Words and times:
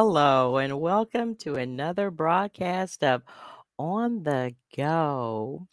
Hello, 0.00 0.58
and 0.58 0.80
welcome 0.80 1.34
to 1.34 1.56
another 1.56 2.12
broadcast 2.12 3.02
of 3.02 3.24
On 3.80 4.22
the 4.22 4.54
Go 4.76 5.66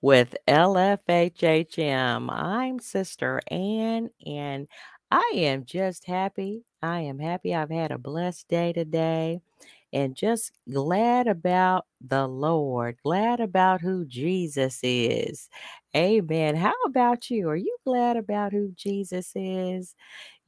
with 0.00 0.34
LFHHM. 0.48 2.32
I'm 2.32 2.80
Sister 2.80 3.40
Ann, 3.48 4.10
and 4.26 4.66
I 5.12 5.30
am 5.36 5.66
just 5.66 6.04
happy. 6.04 6.64
I 6.82 7.02
am 7.02 7.20
happy 7.20 7.54
I've 7.54 7.70
had 7.70 7.92
a 7.92 7.98
blessed 7.98 8.48
day 8.48 8.72
today 8.72 9.40
and 9.92 10.16
just 10.16 10.50
glad 10.68 11.28
about 11.28 11.86
the 12.00 12.26
Lord, 12.26 12.96
glad 13.04 13.38
about 13.38 13.82
who 13.82 14.04
Jesus 14.04 14.80
is. 14.82 15.48
Amen. 15.96 16.56
How 16.56 16.74
about 16.86 17.30
you? 17.30 17.48
Are 17.48 17.56
you 17.56 17.76
glad 17.84 18.16
about 18.16 18.52
who 18.52 18.72
Jesus 18.74 19.30
is? 19.36 19.94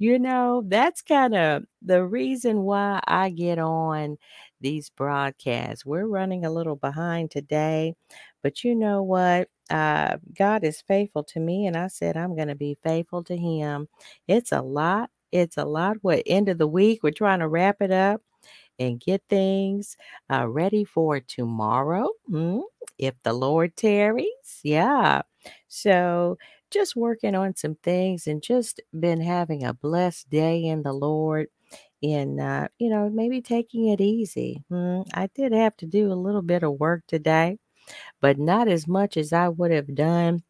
You 0.03 0.19
know, 0.19 0.65
that's 0.67 1.01
kind 1.01 1.33
of 1.35 1.63
the 1.81 2.05
reason 2.05 2.63
why 2.63 3.01
I 3.07 3.31
get 3.31 3.59
on 3.61 4.19
these 4.61 4.91
broadcasts. 4.91 5.87
We're 5.87 6.07
running 6.07 6.45
a 6.45 6.51
little 6.51 6.75
behind 6.75 7.31
today, 7.31 7.95
but 8.43 8.65
you 8.65 8.75
know 8.75 9.03
what? 9.05 9.49
Uh, 9.71 10.17
God 10.37 10.65
is 10.65 10.83
faithful 10.89 11.23
to 11.25 11.41
me, 11.41 11.67
and 11.67 11.77
I 11.77 11.87
said 11.87 12.17
I'm 12.17 12.35
going 12.35 12.49
to 12.49 12.57
be 12.57 12.77
faithful 12.83 13.23
to 13.25 13.37
Him. 13.37 13.87
It's 14.27 14.51
a 14.51 14.61
lot. 14.63 15.11
It's 15.31 15.57
a 15.57 15.65
lot. 15.65 15.99
What 16.03 16.25
end 16.27 16.49
of 16.49 16.59
the 16.59 16.67
week? 16.67 17.03
We're 17.05 17.13
trying 17.13 17.39
to 17.39 17.49
wrap 17.49 17.81
it 17.81 17.93
up 17.93 18.23
and 18.79 19.01
get 19.01 19.23
things 19.29 19.97
uh, 20.33 20.49
ready 20.49 20.85
for 20.85 21.21
tomorrow. 21.21 22.09
mm, 22.31 22.63
If 22.99 23.15
the 23.23 23.33
Lord 23.33 23.77
tarries. 23.77 24.61
Yeah. 24.63 25.23
So 25.69 26.39
just 26.73 26.97
working 26.97 27.35
on 27.35 27.57
some 27.57 27.77
things 27.77 28.27
and 28.27 28.43
just 28.43 28.81
been 28.99 29.21
having 29.21 29.65
a 29.65 29.75
blessed 29.75 30.29
day 30.31 30.65
in 30.65 30.83
the 30.83 30.93
Lord 30.93 31.49
and 32.03 32.41
uh, 32.41 32.69
you 32.79 32.91
know 32.91 33.11
maybe 33.11 33.41
taking 33.43 33.89
it 33.89 34.01
easy 34.01 34.63
Mm, 34.71 35.07
i 35.15 35.29
did 35.35 35.53
have 35.53 35.77
to 35.79 35.87
do 35.87 36.13
a 36.13 36.15
little 36.15 36.43
bit 36.43 36.63
of 36.65 36.81
work 36.81 37.03
today 37.09 37.59
but 38.21 38.39
not 38.39 38.69
as 38.69 38.89
much 38.89 39.17
as 39.17 39.33
i 39.33 39.49
would 39.49 39.71
have 39.73 39.95
done 39.95 40.43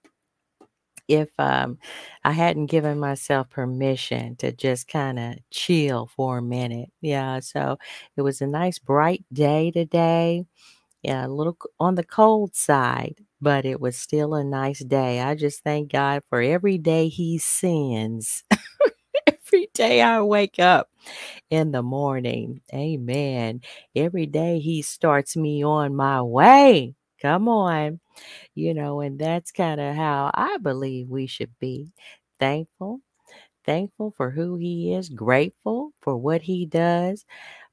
if 1.08 1.30
um, 1.38 1.78
I 2.24 2.32
hadn't 2.32 2.66
given 2.66 2.98
myself 2.98 3.50
permission 3.50 4.36
to 4.36 4.52
just 4.52 4.88
kind 4.88 5.18
of 5.18 5.34
chill 5.50 6.06
for 6.16 6.38
a 6.38 6.42
minute. 6.42 6.90
Yeah, 7.00 7.40
so 7.40 7.78
it 8.16 8.22
was 8.22 8.40
a 8.40 8.46
nice 8.46 8.78
bright 8.78 9.24
day 9.32 9.70
today. 9.70 10.46
Yeah, 11.02 11.26
a 11.26 11.28
little 11.28 11.56
on 11.80 11.96
the 11.96 12.04
cold 12.04 12.54
side, 12.56 13.16
but 13.42 13.66
it 13.66 13.80
was 13.80 13.98
still 13.98 14.34
a 14.34 14.44
nice 14.44 14.80
day. 14.84 15.20
I 15.22 15.36
just 15.36 15.64
thank 15.64 15.92
God 15.92 16.22
for 16.30 16.42
every 16.42 16.78
day 16.78 17.08
He 17.08 17.38
sends. 17.38 18.44
every 19.28 19.68
day 19.74 20.02
I 20.02 20.22
wake 20.22 20.58
up 20.60 20.90
in 21.50 21.72
the 21.72 21.82
morning. 21.82 22.62
Amen. 22.74 23.62
Every 23.96 24.26
day 24.26 24.60
He 24.60 24.82
starts 24.82 25.36
me 25.36 25.64
on 25.64 25.96
my 25.96 26.22
way. 26.22 26.94
Come 27.22 27.48
on 27.48 27.98
you 28.56 28.74
know, 28.74 29.00
and 29.02 29.20
that's 29.20 29.52
kind 29.52 29.80
of 29.80 29.96
how 29.96 30.32
I 30.34 30.58
believe 30.58 31.08
we 31.10 31.28
should 31.28 31.52
be 31.60 31.92
thankful, 32.40 33.00
thankful 33.66 34.12
for 34.16 34.30
who 34.32 34.56
he 34.56 34.94
is, 34.94 35.08
grateful 35.10 35.92
for 36.02 36.16
what 36.16 36.42
he 36.42 36.66
does 36.66 37.24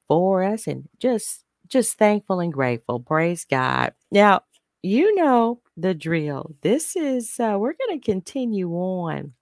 for 0.08 0.44
us, 0.44 0.66
and 0.66 0.88
just 1.00 1.44
just 1.68 1.98
thankful 1.98 2.40
and 2.40 2.52
grateful. 2.52 3.00
Praise 3.00 3.44
God. 3.46 3.94
Now, 4.12 4.42
you 4.82 5.14
know 5.14 5.60
the 5.76 5.94
drill. 5.94 6.54
This 6.62 6.96
is 6.96 7.38
uh, 7.40 7.56
we're 7.58 7.74
going 7.74 8.00
to 8.00 8.04
continue 8.04 8.70
on 8.72 9.34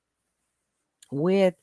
with 1.10 1.54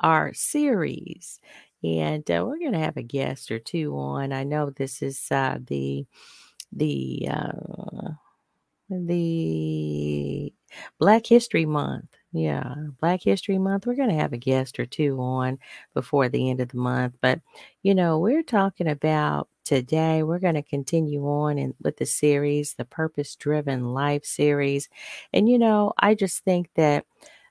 our 0.00 0.32
series. 0.34 1.40
And 1.82 2.28
uh, 2.30 2.44
we're 2.46 2.58
going 2.58 2.72
to 2.72 2.78
have 2.78 2.96
a 2.96 3.02
guest 3.02 3.50
or 3.50 3.58
two 3.58 3.96
on. 3.96 4.32
I 4.32 4.44
know 4.44 4.70
this 4.70 5.02
is 5.02 5.26
uh, 5.30 5.58
the 5.66 6.06
the 6.72 7.28
uh, 7.30 8.12
the 8.90 10.52
Black 10.98 11.26
History 11.26 11.66
Month. 11.66 12.16
Yeah, 12.34 12.74
Black 13.00 13.22
History 13.22 13.58
Month. 13.58 13.86
We're 13.86 13.94
going 13.94 14.08
to 14.08 14.14
have 14.16 14.32
a 14.32 14.36
guest 14.38 14.80
or 14.80 14.86
two 14.86 15.20
on 15.20 15.58
before 15.94 16.28
the 16.28 16.50
end 16.50 16.60
of 16.60 16.68
the 16.70 16.78
month. 16.78 17.14
But, 17.22 17.40
you 17.84 17.94
know, 17.94 18.18
we're 18.18 18.42
talking 18.42 18.88
about 18.88 19.48
today, 19.64 20.22
we're 20.24 20.40
going 20.40 20.56
to 20.56 20.62
continue 20.62 21.22
on 21.26 21.58
in, 21.58 21.74
with 21.80 21.96
the 21.98 22.06
series, 22.06 22.74
the 22.74 22.84
Purpose 22.86 23.36
Driven 23.36 23.94
Life 23.94 24.24
series. 24.24 24.88
And, 25.32 25.48
you 25.48 25.58
know, 25.58 25.92
I 25.98 26.14
just 26.14 26.44
think 26.44 26.70
that 26.74 27.06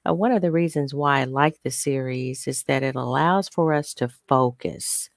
uh, 0.07 0.13
one 0.13 0.33
of 0.33 0.41
the 0.41 0.51
reasons 0.51 0.93
why 0.93 1.21
I 1.21 1.23
like 1.25 1.55
the 1.63 1.71
series 1.71 2.45
is 2.47 2.63
that 2.63 2.83
it 2.83 2.95
allows 2.95 3.47
for 3.49 3.73
us 3.73 3.93
to 3.95 4.09
focus 4.27 5.09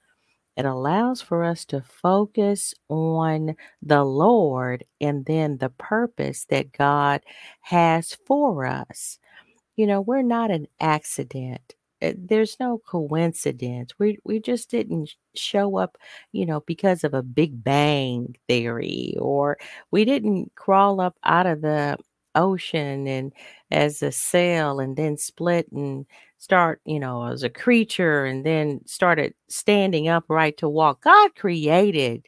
it 0.55 0.65
allows 0.65 1.21
for 1.21 1.43
us 1.43 1.65
to 1.65 1.81
focus 1.81 2.73
on 2.89 3.55
the 3.81 4.03
Lord 4.03 4.83
and 4.99 5.25
then 5.25 5.57
the 5.57 5.69
purpose 5.69 6.45
that 6.49 6.71
God 6.71 7.21
has 7.61 8.17
for 8.25 8.65
us. 8.65 9.19
You 9.77 9.87
know, 9.87 10.01
we're 10.01 10.23
not 10.23 10.51
an 10.51 10.67
accident. 10.79 11.75
Uh, 12.01 12.13
There's 12.17 12.59
no 12.59 12.79
coincidence. 12.79 13.91
We 13.99 14.19
we 14.25 14.39
just 14.39 14.69
didn't 14.69 15.11
show 15.35 15.77
up, 15.77 15.97
you 16.31 16.45
know, 16.45 16.61
because 16.61 17.03
of 17.03 17.13
a 17.13 17.23
big 17.23 17.63
bang 17.63 18.35
theory 18.47 19.15
or 19.19 19.57
we 19.91 20.05
didn't 20.05 20.53
crawl 20.55 20.99
up 21.01 21.17
out 21.23 21.45
of 21.47 21.61
the 21.61 21.97
ocean 22.35 23.07
and 23.07 23.33
as 23.71 24.03
a 24.03 24.11
cell 24.11 24.79
and 24.79 24.95
then 24.97 25.17
split 25.17 25.71
and 25.71 26.05
start, 26.37 26.81
you 26.85 26.99
know, 26.99 27.25
as 27.27 27.41
a 27.43 27.49
creature 27.49 28.25
and 28.25 28.45
then 28.45 28.81
started 28.85 29.33
standing 29.49 30.07
upright 30.09 30.57
to 30.57 30.69
walk. 30.69 31.01
God 31.03 31.35
created 31.35 32.27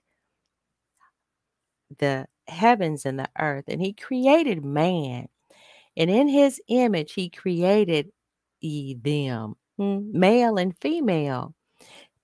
the 1.97 2.27
heavens 2.47 3.05
and 3.05 3.19
the 3.19 3.29
earth 3.39 3.65
and 3.67 3.81
he 3.81 3.93
created 3.93 4.63
man 4.65 5.27
and 5.99 6.11
in 6.11 6.29
his 6.29 6.61
image, 6.69 7.13
he 7.13 7.29
created 7.29 8.11
ye 8.61 8.95
them, 8.95 9.55
hmm, 9.77 9.99
male 10.13 10.57
and 10.57 10.77
female. 10.81 11.55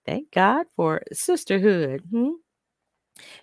Thank 0.06 0.31
God 0.31 0.68
for 0.75 1.03
sisterhood. 1.13 2.03
hmm. 2.12 2.31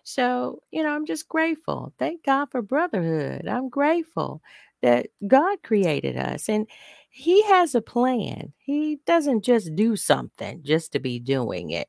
So, 0.05 0.61
you 0.71 0.83
know, 0.83 0.91
I'm 0.91 1.07
just 1.07 1.29
grateful. 1.29 1.93
Thank 1.99 2.25
God 2.25 2.49
for 2.51 2.63
brotherhood. 2.63 3.47
I'm 3.49 3.69
grateful 3.69 4.43
that 4.83 5.09
God 5.27 5.63
created 5.63 6.17
us 6.17 6.49
and 6.49 6.67
he 7.11 7.43
has 7.45 7.75
a 7.75 7.83
plan. 7.83 8.53
He 8.59 8.99
doesn't 9.07 9.45
just 9.45 9.75
do 9.77 9.97
something 9.97 10.63
just 10.65 10.93
to 10.93 11.01
be 11.01 11.19
doing 11.19 11.71
it. 11.71 11.89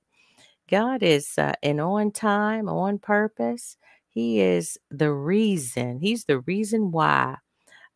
God 0.69 1.03
is 1.03 1.33
uh, 1.37 1.53
an 1.63 1.79
on 1.79 2.11
time, 2.11 2.69
on 2.69 2.99
purpose. 2.99 3.77
He 4.09 4.41
is 4.41 4.77
the 4.91 5.11
reason. 5.11 5.99
He's 5.99 6.25
the 6.25 6.39
reason 6.41 6.91
why 6.91 7.37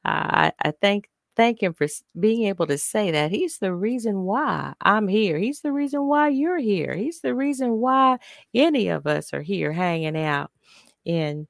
I 0.07 0.51
I 0.69 0.71
thank 0.81 1.09
thank 1.35 1.61
him 1.61 1.73
for 1.73 1.87
being 2.19 2.43
able 2.47 2.67
to 2.67 2.77
say 2.77 3.11
that. 3.11 3.31
He's 3.31 3.59
the 3.59 3.73
reason 3.75 4.23
why 4.23 4.73
I'm 4.81 5.07
here. 5.07 5.37
He's 5.39 5.61
the 5.61 5.71
reason 5.73 6.07
why 6.07 6.29
you're 6.29 6.57
here. 6.59 6.95
He's 6.95 7.21
the 7.21 7.35
reason 7.35 7.73
why 7.79 8.17
any 8.53 8.89
of 8.89 9.07
us 9.07 9.33
are 9.33 9.41
here 9.43 9.71
hanging 9.73 10.17
out. 10.17 10.51
And 11.05 11.47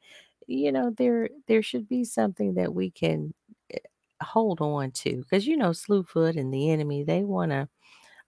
you 0.48 0.72
know, 0.72 0.92
there 0.98 1.30
there 1.48 1.64
should 1.64 1.88
be 1.90 2.04
something 2.06 2.56
that 2.56 2.74
we 2.74 2.92
can 2.92 3.34
eh, 3.74 3.80
hold 4.24 4.62
on 4.62 4.92
to 4.92 5.18
because 5.18 5.48
you 5.48 5.58
know, 5.58 5.72
Slewfoot 5.72 6.38
and 6.40 6.54
the 6.54 6.72
enemy, 6.72 7.04
they 7.04 7.24
want 7.24 7.52
to 7.52 7.70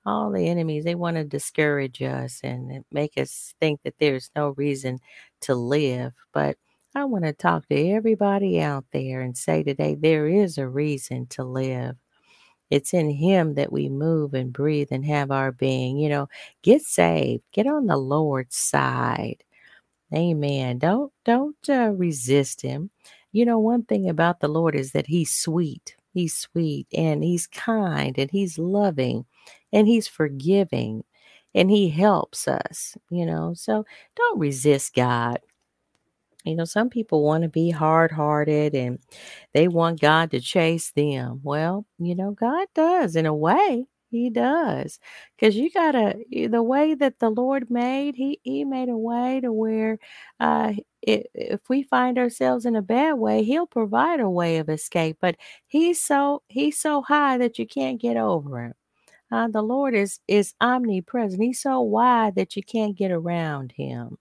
all 0.06 0.32
the 0.32 0.48
enemies, 0.48 0.84
they 0.86 0.96
want 0.96 1.18
to 1.18 1.24
discourage 1.24 2.02
us 2.02 2.40
and 2.44 2.84
make 2.92 3.18
us 3.18 3.54
think 3.60 3.82
that 3.84 3.96
there's 4.00 4.32
no 4.36 4.50
reason 4.52 5.00
to 5.42 5.56
live. 5.56 6.14
But 6.34 6.58
I 7.00 7.06
want 7.06 7.24
to 7.24 7.32
talk 7.32 7.68
to 7.70 7.90
everybody 7.92 8.60
out 8.60 8.84
there 8.92 9.22
and 9.22 9.38
say 9.38 9.64
today 9.64 9.96
there 9.96 10.28
is 10.28 10.58
a 10.58 10.68
reason 10.68 11.28
to 11.28 11.46
live. 11.46 11.96
It's 12.70 12.94
in 12.94 13.10
Him 13.10 13.56
that 13.56 13.72
we 13.72 13.88
move 13.88 14.34
and 14.34 14.52
breathe 14.52 14.90
and 14.92 15.06
have 15.06 15.32
our 15.32 15.54
being. 15.54 15.98
You 15.98 16.10
know, 16.10 16.30
get 16.62 16.82
saved, 16.82 17.44
get 17.54 17.68
on 17.68 17.88
the 17.88 17.96
Lord's 17.96 18.58
side. 18.58 19.46
Amen. 20.14 20.80
Don't 20.80 21.14
don't 21.24 21.56
uh, 21.70 21.92
resist 21.92 22.62
Him. 22.62 22.90
You 23.32 23.46
know, 23.46 23.60
one 23.60 23.84
thing 23.84 24.10
about 24.10 24.42
the 24.42 24.50
Lord 24.50 24.76
is 24.76 24.92
that 24.92 25.08
He's 25.08 25.34
sweet. 25.34 25.96
He's 26.14 26.36
sweet 26.36 26.88
and 26.94 27.24
He's 27.24 27.48
kind 27.48 28.18
and 28.18 28.30
He's 28.30 28.60
loving 28.60 29.26
and 29.72 29.88
He's 29.88 30.08
forgiving 30.10 31.06
and 31.56 31.72
He 31.72 31.90
helps 31.90 32.46
us. 32.48 32.98
You 33.10 33.26
know, 33.26 33.54
so 33.56 33.86
don't 34.18 34.40
resist 34.40 34.94
God 34.96 35.40
you 36.50 36.56
know, 36.56 36.66
some 36.66 36.90
people 36.90 37.24
want 37.24 37.44
to 37.44 37.50
be 37.50 37.72
hard 37.72 38.12
hearted 38.12 38.76
and 38.76 39.00
they 39.54 39.68
want 39.68 40.02
God 40.02 40.32
to 40.32 40.40
chase 40.42 40.92
them. 40.92 41.42
Well, 41.44 41.86
you 42.00 42.16
know, 42.16 42.32
God 42.32 42.68
does 42.76 43.16
in 43.16 43.26
a 43.26 43.36
way. 43.36 43.86
He 44.12 44.30
does. 44.32 45.00
Because 45.38 45.56
you 45.56 45.72
got 45.72 45.92
to, 45.94 46.16
the 46.50 46.64
way 46.64 46.96
that 46.96 47.20
the 47.20 47.30
Lord 47.30 47.70
made, 47.70 48.16
He, 48.16 48.40
he 48.44 48.66
made 48.66 48.90
a 48.90 48.98
way 48.98 49.40
to 49.42 49.52
where 49.54 50.00
uh, 50.40 50.74
if 51.04 51.62
we 51.70 51.84
find 51.84 52.18
ourselves 52.18 52.66
in 52.66 52.76
a 52.76 52.82
bad 52.82 53.14
way, 53.16 53.44
He'll 53.44 53.68
provide 53.68 54.20
a 54.20 54.30
way 54.30 54.58
of 54.58 54.70
escape. 54.70 55.18
But 55.22 55.36
He's 55.68 56.02
so, 56.02 56.42
He's 56.50 56.80
so 56.80 57.04
high 57.04 57.38
that 57.38 57.60
you 57.60 57.68
can't 57.68 58.02
get 58.02 58.18
over 58.18 58.64
Him. 58.66 58.74
Uh, 59.32 59.48
the 59.48 59.62
Lord 59.62 59.96
is 59.96 60.20
is 60.28 60.54
omnipresent. 60.62 61.42
He's 61.42 61.62
so 61.62 61.82
wide 61.82 62.36
that 62.36 62.56
you 62.56 62.64
can't 62.64 62.96
get 62.98 63.12
around 63.12 63.74
him. 63.74 64.18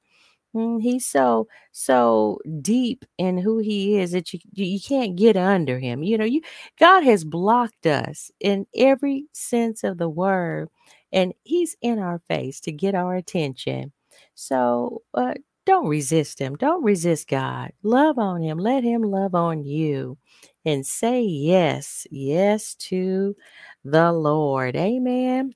Mm, 0.57 0.81
he's 0.83 1.07
so 1.07 1.47
so 1.73 2.39
deep 2.63 3.05
in 3.19 3.37
who 3.39 3.59
he 3.59 3.99
is 3.99 4.13
that 4.13 4.33
you 4.33 4.41
you 4.55 4.81
can't 4.81 5.15
get 5.17 5.37
under 5.37 5.79
him. 5.79 6.03
You 6.03 6.19
know, 6.19 6.25
you 6.25 6.41
God 6.79 7.05
has 7.05 7.25
blocked 7.25 7.87
us 7.87 8.31
in 8.41 8.67
every 8.75 9.27
sense 9.33 9.85
of 9.85 9.99
the 9.99 10.09
word, 10.09 10.69
and 11.13 11.35
he's 11.45 11.77
in 11.83 11.99
our 11.99 12.21
face 12.29 12.61
to 12.63 12.73
get 12.73 12.95
our 12.95 13.15
attention. 13.15 13.93
So 14.35 15.03
uh, 15.15 15.35
don't 15.67 15.87
resist 15.89 16.39
him. 16.39 16.57
Don't 16.57 16.83
resist 16.83 17.29
God. 17.29 17.73
Love 17.83 18.19
on 18.19 18.41
him. 18.43 18.59
Let 18.59 18.85
him 18.85 19.03
love 19.03 19.35
on 19.35 19.65
you, 19.65 20.17
and 20.65 20.87
say 20.87 21.23
yes, 21.23 22.07
yes 22.11 22.75
to 22.77 23.37
the 23.85 24.13
Lord. 24.13 24.77
Amen. 24.77 25.55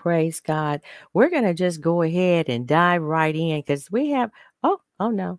Praise 0.00 0.40
God. 0.40 0.80
We're 1.12 1.28
going 1.28 1.44
to 1.44 1.52
just 1.52 1.82
go 1.82 2.00
ahead 2.00 2.48
and 2.48 2.66
dive 2.66 3.02
right 3.02 3.36
in 3.36 3.60
because 3.60 3.90
we 3.90 4.08
have, 4.12 4.30
oh, 4.62 4.80
oh 4.98 5.10
no. 5.10 5.38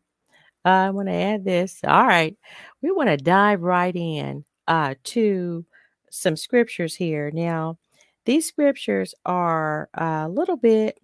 I 0.64 0.92
want 0.92 1.08
to 1.08 1.16
add 1.16 1.44
this. 1.44 1.80
All 1.84 2.06
right. 2.06 2.38
We 2.84 2.92
want 2.92 3.10
to 3.10 3.18
dive 3.18 3.64
right 3.64 3.96
in 3.96 4.46
uh, 4.68 4.94
to 5.06 5.66
some 6.12 6.36
scriptures 6.36 6.94
here. 6.94 7.32
Now, 7.34 7.80
these 8.26 8.48
scriptures 8.48 9.16
are 9.26 9.90
a 9.96 10.30
little 10.30 10.58
bit, 10.58 11.00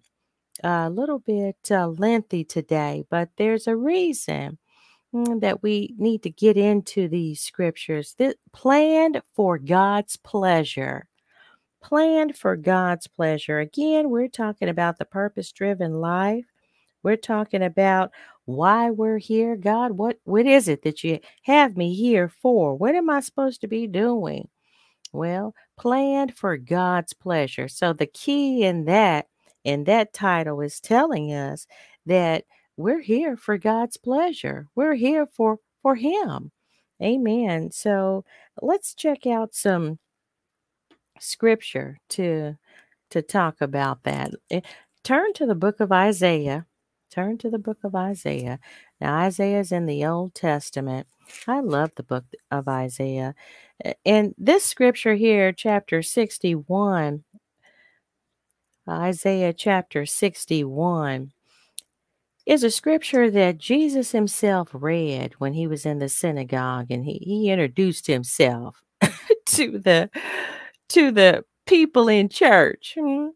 a 0.62 0.88
little 0.88 1.18
bit 1.18 1.56
uh, 1.68 1.88
lengthy 1.88 2.44
today, 2.44 3.06
but 3.10 3.30
there's 3.38 3.66
a 3.66 3.74
reason 3.74 4.56
mm, 5.12 5.40
that 5.40 5.64
we 5.64 5.96
need 5.98 6.22
to 6.22 6.30
get 6.30 6.56
into 6.56 7.08
these 7.08 7.40
scriptures. 7.40 8.14
That 8.18 8.36
planned 8.52 9.20
for 9.34 9.58
God's 9.58 10.16
pleasure 10.16 11.08
planned 11.82 12.36
for 12.36 12.56
God's 12.56 13.06
pleasure. 13.06 13.58
Again, 13.58 14.10
we're 14.10 14.28
talking 14.28 14.68
about 14.68 14.98
the 14.98 15.04
purpose 15.04 15.52
driven 15.52 15.94
life. 15.94 16.44
We're 17.02 17.16
talking 17.16 17.62
about 17.62 18.10
why 18.44 18.90
we're 18.90 19.18
here. 19.18 19.56
God, 19.56 19.92
what, 19.92 20.18
what 20.24 20.46
is 20.46 20.68
it 20.68 20.82
that 20.82 21.04
you 21.04 21.20
have 21.42 21.76
me 21.76 21.94
here 21.94 22.28
for? 22.28 22.74
What 22.74 22.94
am 22.94 23.08
I 23.08 23.20
supposed 23.20 23.60
to 23.60 23.68
be 23.68 23.86
doing? 23.86 24.48
Well, 25.12 25.54
planned 25.78 26.36
for 26.36 26.56
God's 26.56 27.12
pleasure. 27.12 27.68
So 27.68 27.92
the 27.92 28.06
key 28.06 28.64
in 28.64 28.84
that, 28.86 29.26
in 29.64 29.84
that 29.84 30.12
title 30.12 30.60
is 30.60 30.80
telling 30.80 31.32
us 31.32 31.66
that 32.06 32.44
we're 32.76 33.00
here 33.00 33.36
for 33.36 33.58
God's 33.58 33.96
pleasure. 33.96 34.66
We're 34.74 34.94
here 34.94 35.26
for 35.26 35.58
for 35.82 35.96
him. 35.96 36.50
Amen. 37.02 37.70
So 37.70 38.24
let's 38.60 38.94
check 38.94 39.26
out 39.26 39.54
some 39.54 39.98
scripture 41.20 41.98
to 42.10 42.56
to 43.10 43.22
talk 43.22 43.60
about 43.60 44.02
that. 44.04 44.32
Eh, 44.50 44.60
turn 45.02 45.32
to 45.34 45.46
the 45.46 45.54
book 45.54 45.80
of 45.80 45.92
Isaiah. 45.92 46.66
Turn 47.10 47.38
to 47.38 47.50
the 47.50 47.58
book 47.58 47.78
of 47.84 47.94
Isaiah. 47.94 48.58
Now 49.00 49.18
Isaiah 49.18 49.60
is 49.60 49.72
in 49.72 49.86
the 49.86 50.04
Old 50.04 50.34
Testament. 50.34 51.06
I 51.46 51.60
love 51.60 51.92
the 51.96 52.02
book 52.02 52.24
of 52.50 52.68
Isaiah. 52.68 53.34
And 54.04 54.34
this 54.38 54.64
scripture 54.64 55.14
here, 55.14 55.52
chapter 55.52 56.02
61, 56.02 57.24
Isaiah 58.88 59.52
chapter 59.52 60.06
61, 60.06 61.32
is 62.46 62.64
a 62.64 62.70
scripture 62.70 63.30
that 63.30 63.58
Jesus 63.58 64.12
himself 64.12 64.70
read 64.72 65.34
when 65.38 65.52
he 65.52 65.66
was 65.66 65.84
in 65.84 65.98
the 65.98 66.08
synagogue 66.08 66.86
and 66.90 67.04
he, 67.04 67.18
he 67.18 67.50
introduced 67.50 68.06
himself 68.06 68.82
to 69.46 69.78
the 69.78 70.08
to 70.90 71.10
the 71.10 71.44
people 71.66 72.08
in 72.08 72.28
church. 72.28 72.96
Hmm? 72.98 73.28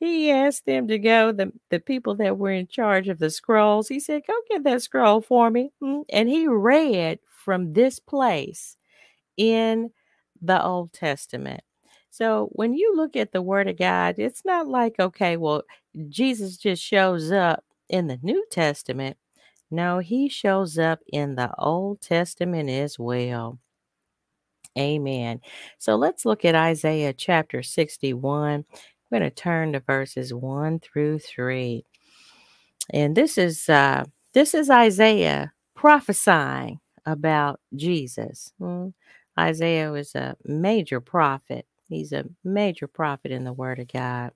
He 0.00 0.30
asked 0.30 0.66
them 0.66 0.88
to 0.88 0.98
go, 0.98 1.32
the, 1.32 1.52
the 1.70 1.80
people 1.80 2.14
that 2.16 2.38
were 2.38 2.50
in 2.50 2.66
charge 2.66 3.08
of 3.08 3.18
the 3.18 3.30
scrolls. 3.30 3.88
He 3.88 4.00
said, 4.00 4.22
Go 4.26 4.34
get 4.50 4.64
that 4.64 4.82
scroll 4.82 5.20
for 5.20 5.50
me. 5.50 5.72
Hmm? 5.80 6.02
And 6.10 6.28
he 6.28 6.46
read 6.46 7.20
from 7.44 7.72
this 7.72 7.98
place 7.98 8.76
in 9.36 9.90
the 10.40 10.62
Old 10.62 10.92
Testament. 10.92 11.62
So 12.10 12.48
when 12.52 12.74
you 12.74 12.94
look 12.94 13.16
at 13.16 13.32
the 13.32 13.42
Word 13.42 13.68
of 13.68 13.78
God, 13.78 14.16
it's 14.18 14.44
not 14.44 14.68
like, 14.68 15.00
okay, 15.00 15.36
well, 15.36 15.62
Jesus 16.08 16.56
just 16.56 16.82
shows 16.82 17.32
up 17.32 17.64
in 17.88 18.06
the 18.06 18.18
New 18.22 18.44
Testament. 18.50 19.16
No, 19.70 19.98
he 19.98 20.28
shows 20.28 20.78
up 20.78 21.00
in 21.12 21.34
the 21.34 21.52
Old 21.58 22.00
Testament 22.00 22.70
as 22.70 22.98
well. 22.98 23.58
Amen. 24.78 25.40
So 25.78 25.96
let's 25.96 26.24
look 26.24 26.44
at 26.44 26.54
Isaiah 26.54 27.12
chapter 27.12 27.62
61. 27.62 28.52
I'm 28.52 28.64
going 29.10 29.22
to 29.22 29.30
turn 29.30 29.72
to 29.74 29.80
verses 29.80 30.34
1 30.34 30.80
through 30.80 31.20
3. 31.20 31.84
And 32.92 33.16
this 33.16 33.38
is 33.38 33.68
uh 33.68 34.04
this 34.34 34.54
is 34.54 34.70
Isaiah 34.70 35.52
prophesying 35.76 36.80
about 37.06 37.60
Jesus. 37.76 38.52
Hmm. 38.60 38.88
Isaiah 39.38 39.90
was 39.92 40.14
a 40.14 40.36
major 40.44 41.00
prophet. 41.00 41.66
He's 41.88 42.12
a 42.12 42.26
major 42.44 42.86
prophet 42.88 43.32
in 43.32 43.44
the 43.44 43.52
word 43.52 43.78
of 43.80 43.88
God. 43.88 44.32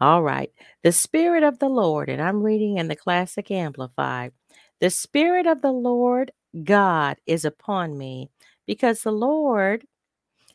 All 0.00 0.22
right. 0.22 0.52
The 0.84 0.92
spirit 0.92 1.42
of 1.42 1.58
the 1.58 1.68
Lord, 1.70 2.08
and 2.10 2.22
I'm 2.22 2.42
reading 2.42 2.78
in 2.78 2.88
the 2.88 2.96
classic 2.96 3.50
amplified. 3.50 4.32
The 4.80 4.90
spirit 4.90 5.46
of 5.46 5.62
the 5.62 5.72
Lord 5.72 6.32
God 6.64 7.18
is 7.26 7.44
upon 7.44 7.98
me 7.98 8.30
because 8.66 9.02
the 9.02 9.12
Lord 9.12 9.86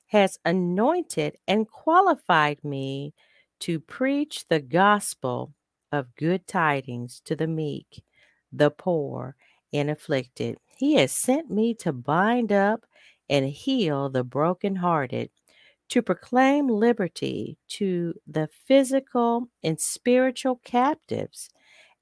has 0.07 0.39
anointed 0.45 1.38
and 1.47 1.67
qualified 1.67 2.63
me 2.63 3.13
to 3.62 3.79
preach 3.79 4.47
the 4.47 4.59
gospel 4.59 5.53
of 5.91 6.15
good 6.15 6.47
tidings 6.47 7.21
to 7.25 7.35
the 7.35 7.47
meek, 7.47 8.03
the 8.51 8.69
poor, 8.69 9.35
and 9.74 9.89
afflicted. 9.89 10.57
He 10.77 10.95
has 10.95 11.12
sent 11.12 11.50
me 11.50 11.74
to 11.75 11.93
bind 11.93 12.51
up 12.51 12.85
and 13.29 13.45
heal 13.47 14.09
the 14.09 14.24
brokenhearted, 14.24 15.29
to 15.89 16.01
proclaim 16.01 16.67
liberty 16.67 17.57
to 17.67 18.13
the 18.27 18.50
physical 18.65 19.50
and 19.63 19.79
spiritual 19.79 20.62
captives, 20.63 21.50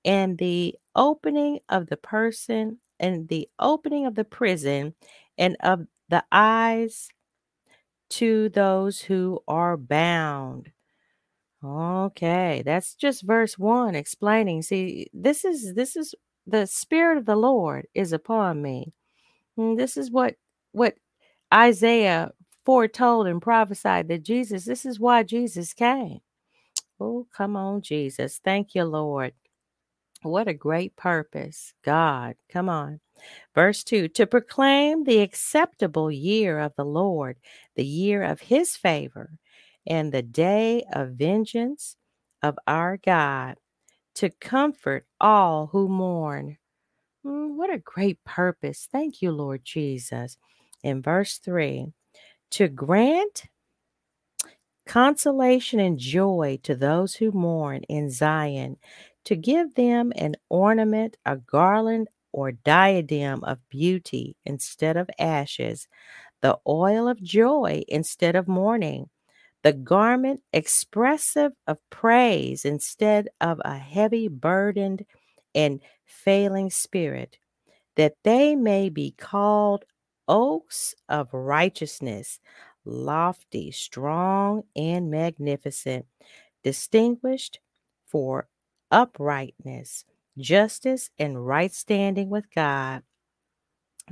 and 0.06 0.38
the 0.38 0.76
opening 0.96 1.60
of 1.70 1.88
the 1.88 1.98
person 1.98 2.80
and 3.00 3.28
the 3.30 3.50
opening 3.60 4.06
of 4.06 4.16
the 4.16 4.24
prison 4.26 4.94
and 5.38 5.58
of 5.62 5.88
the 6.14 6.24
eyes 6.32 7.10
to 8.12 8.48
those 8.50 9.02
who 9.02 9.40
are 9.48 9.76
bound. 9.76 10.72
Okay, 11.66 12.62
that's 12.64 12.94
just 12.94 13.24
verse 13.24 13.58
1 13.58 13.96
explaining. 13.96 14.62
See, 14.62 15.08
this 15.12 15.44
is 15.44 15.74
this 15.74 15.96
is 15.96 16.14
the 16.46 16.68
spirit 16.68 17.18
of 17.18 17.26
the 17.26 17.36
Lord 17.36 17.88
is 17.96 18.14
upon 18.14 18.62
me. 18.62 18.94
And 19.58 19.80
this 19.80 19.98
is 19.98 20.12
what 20.12 20.36
what 20.72 20.94
Isaiah 21.52 22.32
foretold 22.64 23.26
and 23.26 23.42
prophesied 23.42 24.08
that 24.10 24.22
Jesus, 24.24 24.66
this 24.66 24.86
is 24.86 25.00
why 25.00 25.24
Jesus 25.24 25.74
came. 25.74 26.20
Oh, 27.00 27.26
come 27.36 27.56
on, 27.56 27.82
Jesus. 27.82 28.40
Thank 28.44 28.76
you, 28.76 28.84
Lord. 28.84 29.34
What 30.22 30.48
a 30.48 30.54
great 30.54 30.96
purpose. 30.96 31.74
God, 31.84 32.36
come 32.52 32.70
on. 32.70 33.00
Verse 33.56 33.84
2 33.84 34.08
To 34.10 34.28
proclaim 34.28 35.04
the 35.04 35.20
acceptable 35.20 36.12
year 36.12 36.60
of 36.60 36.74
the 36.76 36.86
Lord, 36.86 37.38
the 37.76 37.86
year 37.86 38.24
of 38.24 38.42
his 38.42 38.76
favor, 38.76 39.32
and 39.86 40.12
the 40.12 40.22
day 40.22 40.84
of 40.92 41.12
vengeance 41.12 41.96
of 42.42 42.58
our 42.68 42.98
God, 42.98 43.58
to 44.16 44.30
comfort 44.30 45.06
all 45.20 45.68
who 45.68 45.88
mourn. 45.88 46.58
Mm, 47.26 47.56
what 47.56 47.74
a 47.74 47.80
great 47.80 48.24
purpose. 48.24 48.88
Thank 48.92 49.22
you, 49.22 49.32
Lord 49.32 49.62
Jesus. 49.64 50.38
In 50.84 51.02
verse 51.02 51.38
3 51.38 51.88
To 52.52 52.68
grant 52.68 53.46
consolation 54.86 55.80
and 55.80 55.98
joy 55.98 56.60
to 56.64 56.76
those 56.76 57.16
who 57.16 57.32
mourn 57.32 57.84
in 57.84 58.10
Zion, 58.10 58.78
to 59.26 59.36
give 59.36 59.76
them 59.76 60.12
an 60.16 60.36
ornament, 60.50 61.18
a 61.26 61.38
garland 61.38 62.10
or 62.34 62.52
diadem 62.52 63.44
of 63.46 63.60
beauty 63.70 64.36
instead 64.46 64.98
of 64.98 65.10
ashes, 65.20 65.88
the 66.42 66.58
oil 66.68 67.08
of 67.08 67.24
joy 67.24 67.84
instead 67.88 68.36
of 68.36 68.48
mourning, 68.48 69.10
the 69.64 69.74
garment 69.74 70.42
expressive 70.54 71.54
of 71.68 71.78
praise 71.90 72.66
instead 72.66 73.30
of 73.42 73.62
a 73.66 73.78
heavy 73.78 74.28
burdened 74.28 75.06
and 75.56 75.82
failing 76.06 76.70
spirit, 76.70 77.38
that 77.96 78.16
they 78.24 78.56
may 78.56 78.90
be 78.90 79.12
called 79.12 79.86
oaks 80.28 80.96
of 81.10 81.34
righteousness, 81.34 82.40
lofty, 82.86 83.72
strong, 83.72 84.64
and 84.76 85.12
magnificent, 85.12 86.06
distinguished 86.64 87.60
for 88.08 88.48
uprightness 88.92 90.06
justice, 90.38 91.10
and 91.20 91.46
right 91.46 91.74
standing 91.74 92.30
with 92.30 92.46
God. 92.54 93.04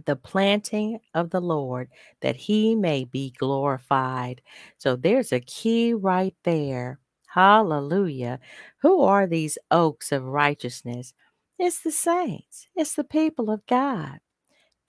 the 0.06 0.16
planting 0.16 1.00
of 1.14 1.30
the 1.32 1.42
Lord, 1.42 1.90
that 2.22 2.36
he 2.36 2.76
may 2.76 3.04
be 3.04 3.32
glorified. 3.38 4.42
So 4.78 4.96
there's 4.96 5.32
a 5.34 5.40
key 5.42 5.94
right 5.94 6.36
there. 6.44 7.00
Hallelujah. 7.28 8.40
Who 8.82 9.02
are 9.04 9.28
these 9.28 9.58
oaks 9.70 10.12
of 10.12 10.24
righteousness? 10.24 11.14
It's 11.60 11.82
the 11.82 11.92
saints, 11.92 12.68
it's 12.76 12.96
the 12.96 13.04
people 13.04 13.52
of 13.52 13.66
God. 13.68 14.20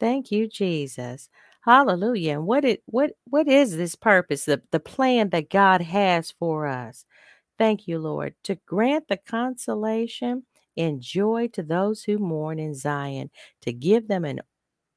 Thank 0.00 0.32
you, 0.32 0.48
Jesus. 0.48 1.30
Hallelujah. 1.62 2.34
And 2.34 2.46
what 2.46 2.64
it 2.64 2.82
what 2.86 3.12
what 3.26 3.48
is 3.48 3.76
this 3.76 3.94
purpose, 3.96 4.46
the, 4.46 4.62
the 4.72 4.80
plan 4.80 5.30
that 5.30 5.50
God 5.50 5.82
has 5.82 6.32
for 6.32 6.66
us? 6.66 7.04
Thank 7.58 7.88
you, 7.88 7.98
Lord, 7.98 8.34
to 8.44 8.56
grant 8.66 9.08
the 9.08 9.18
consolation 9.18 10.44
and 10.76 11.00
joy 11.00 11.48
to 11.54 11.62
those 11.62 12.04
who 12.04 12.18
mourn 12.18 12.58
in 12.58 12.74
Zion, 12.74 13.30
to 13.62 13.72
give 13.72 14.08
them 14.08 14.24
an 14.24 14.40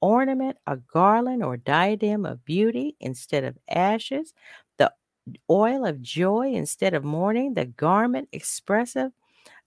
ornament, 0.02 0.58
a 0.68 0.78
garland, 0.78 1.44
or 1.44 1.58
diadem 1.58 2.26
of 2.26 2.46
beauty 2.46 2.96
instead 3.02 3.44
of 3.46 3.58
ashes, 3.70 4.34
the 4.80 4.92
oil 5.52 5.86
of 5.86 6.02
joy 6.02 6.54
instead 6.54 6.94
of 6.96 7.04
mourning, 7.06 7.54
the 7.56 7.66
garment 7.66 8.30
expressive 8.34 9.12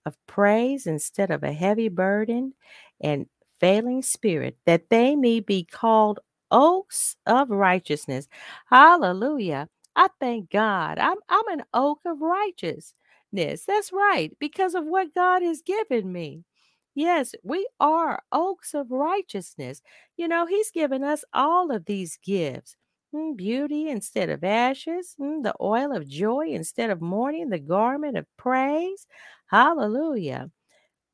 of 0.05 0.15
praise 0.27 0.87
instead 0.87 1.31
of 1.31 1.43
a 1.43 1.53
heavy 1.53 1.89
burden 1.89 2.53
and 3.01 3.27
failing 3.61 4.03
spirit, 4.03 4.57
that 4.67 4.89
they 4.91 5.15
may 5.15 5.41
be 5.41 5.65
called 5.65 6.19
oaks 6.51 7.17
of 7.27 7.51
righteousness. 7.51 8.29
Hallelujah. 8.69 9.69
I 9.95 10.09
thank 10.21 10.51
God. 10.51 10.99
I'm 10.99 11.17
I'm 11.29 11.47
an 11.59 11.65
oak 11.73 12.01
of 12.07 12.21
righteousness. 13.31 13.65
That's 13.65 13.91
right, 13.93 14.35
because 14.39 14.75
of 14.75 14.85
what 14.85 15.13
God 15.13 15.41
has 15.41 15.61
given 15.61 16.11
me. 16.11 16.43
Yes, 16.95 17.33
we 17.43 17.67
are 17.79 18.21
oaks 18.31 18.73
of 18.73 18.91
righteousness. 18.91 19.81
You 20.17 20.27
know, 20.27 20.45
He's 20.45 20.71
given 20.71 21.03
us 21.03 21.23
all 21.33 21.71
of 21.71 21.85
these 21.85 22.17
gifts. 22.23 22.75
Mm, 23.13 23.35
Beauty 23.37 23.89
instead 23.89 24.29
of 24.29 24.43
ashes, 24.43 25.15
mm, 25.19 25.43
the 25.43 25.55
oil 25.61 25.95
of 25.95 26.07
joy 26.07 26.47
instead 26.49 26.89
of 26.89 27.01
mourning, 27.01 27.49
the 27.49 27.59
garment 27.59 28.17
of 28.17 28.25
praise. 28.37 29.07
Hallelujah. 29.47 30.51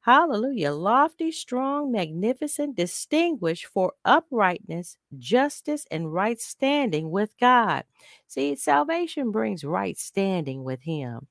Hallelujah. 0.05 0.71
Lofty, 0.71 1.31
strong, 1.31 1.91
magnificent, 1.91 2.75
distinguished 2.75 3.65
for 3.65 3.93
uprightness, 4.05 4.97
justice, 5.17 5.87
and 5.89 6.13
right 6.13 6.39
standing 6.39 7.09
with 7.09 7.31
God. 7.39 7.85
See, 8.27 8.55
salvation 8.55 9.31
brings 9.31 9.63
right 9.63 9.97
standing 9.97 10.63
with 10.63 10.83
Him. 10.83 11.27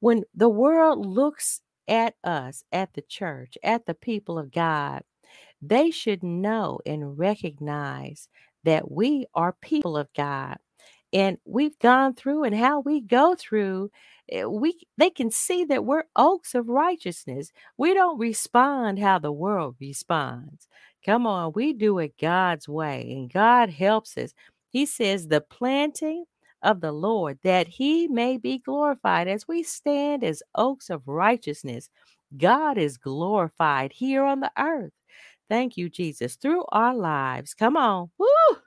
When 0.00 0.24
the 0.34 0.48
world 0.48 1.06
looks 1.06 1.60
at 1.86 2.16
us, 2.24 2.64
at 2.72 2.94
the 2.94 3.02
church, 3.02 3.56
at 3.62 3.86
the 3.86 3.94
people 3.94 4.40
of 4.40 4.50
God, 4.50 5.02
they 5.62 5.92
should 5.92 6.24
know 6.24 6.80
and 6.84 7.18
recognize 7.18 8.28
that 8.64 8.90
we 8.90 9.26
are 9.34 9.56
people 9.62 9.96
of 9.96 10.08
God 10.14 10.58
and 11.16 11.38
we've 11.46 11.78
gone 11.80 12.14
through 12.14 12.44
and 12.44 12.56
how 12.56 12.80
we 12.82 13.00
go 13.02 13.36
through 13.36 13.90
eh, 14.30 14.44
we 14.46 14.78
they 14.98 15.10
can 15.10 15.32
see 15.32 15.64
that 15.66 15.86
we're 15.86 16.04
oaks 16.16 16.54
of 16.56 16.68
righteousness. 16.70 17.52
We 17.78 17.94
don't 17.94 18.20
respond 18.20 19.00
how 19.00 19.20
the 19.20 19.32
world 19.32 19.76
responds. 19.80 20.68
Come 21.06 21.26
on 21.28 21.52
we 21.56 21.74
do 21.74 21.98
it 22.00 22.14
god's 22.20 22.68
way 22.68 23.08
and 23.12 23.32
god 23.32 23.70
helps 23.70 24.18
us. 24.18 24.34
He 24.70 24.86
says 24.86 25.28
the 25.28 25.42
planting 25.42 26.26
of 26.62 26.82
the 26.82 26.92
lord 26.92 27.40
that 27.44 27.68
he 27.68 28.08
may 28.08 28.38
be 28.38 28.58
glorified. 28.60 29.28
As 29.28 29.48
we 29.48 29.64
stand 29.64 30.24
as 30.24 30.44
oaks 30.56 30.90
of 30.90 31.08
righteousness 31.08 31.90
god 32.38 32.78
is 32.78 32.98
glorified 32.98 33.92
here 33.94 34.24
on 34.24 34.40
the 34.42 34.52
earth. 34.58 34.92
Thank 35.50 35.78
you 35.78 35.90
jesus 35.90 36.36
through 36.36 36.64
our 36.72 36.94
lives. 36.96 37.54
Come 37.54 37.76
on. 37.78 38.10
Woo! 38.18 38.58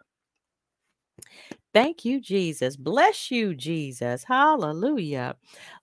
Thank 1.73 2.03
you, 2.03 2.19
Jesus. 2.19 2.75
Bless 2.77 3.29
you, 3.29 3.53
Jesus. 3.55 4.23
Hallelujah. 4.23 5.35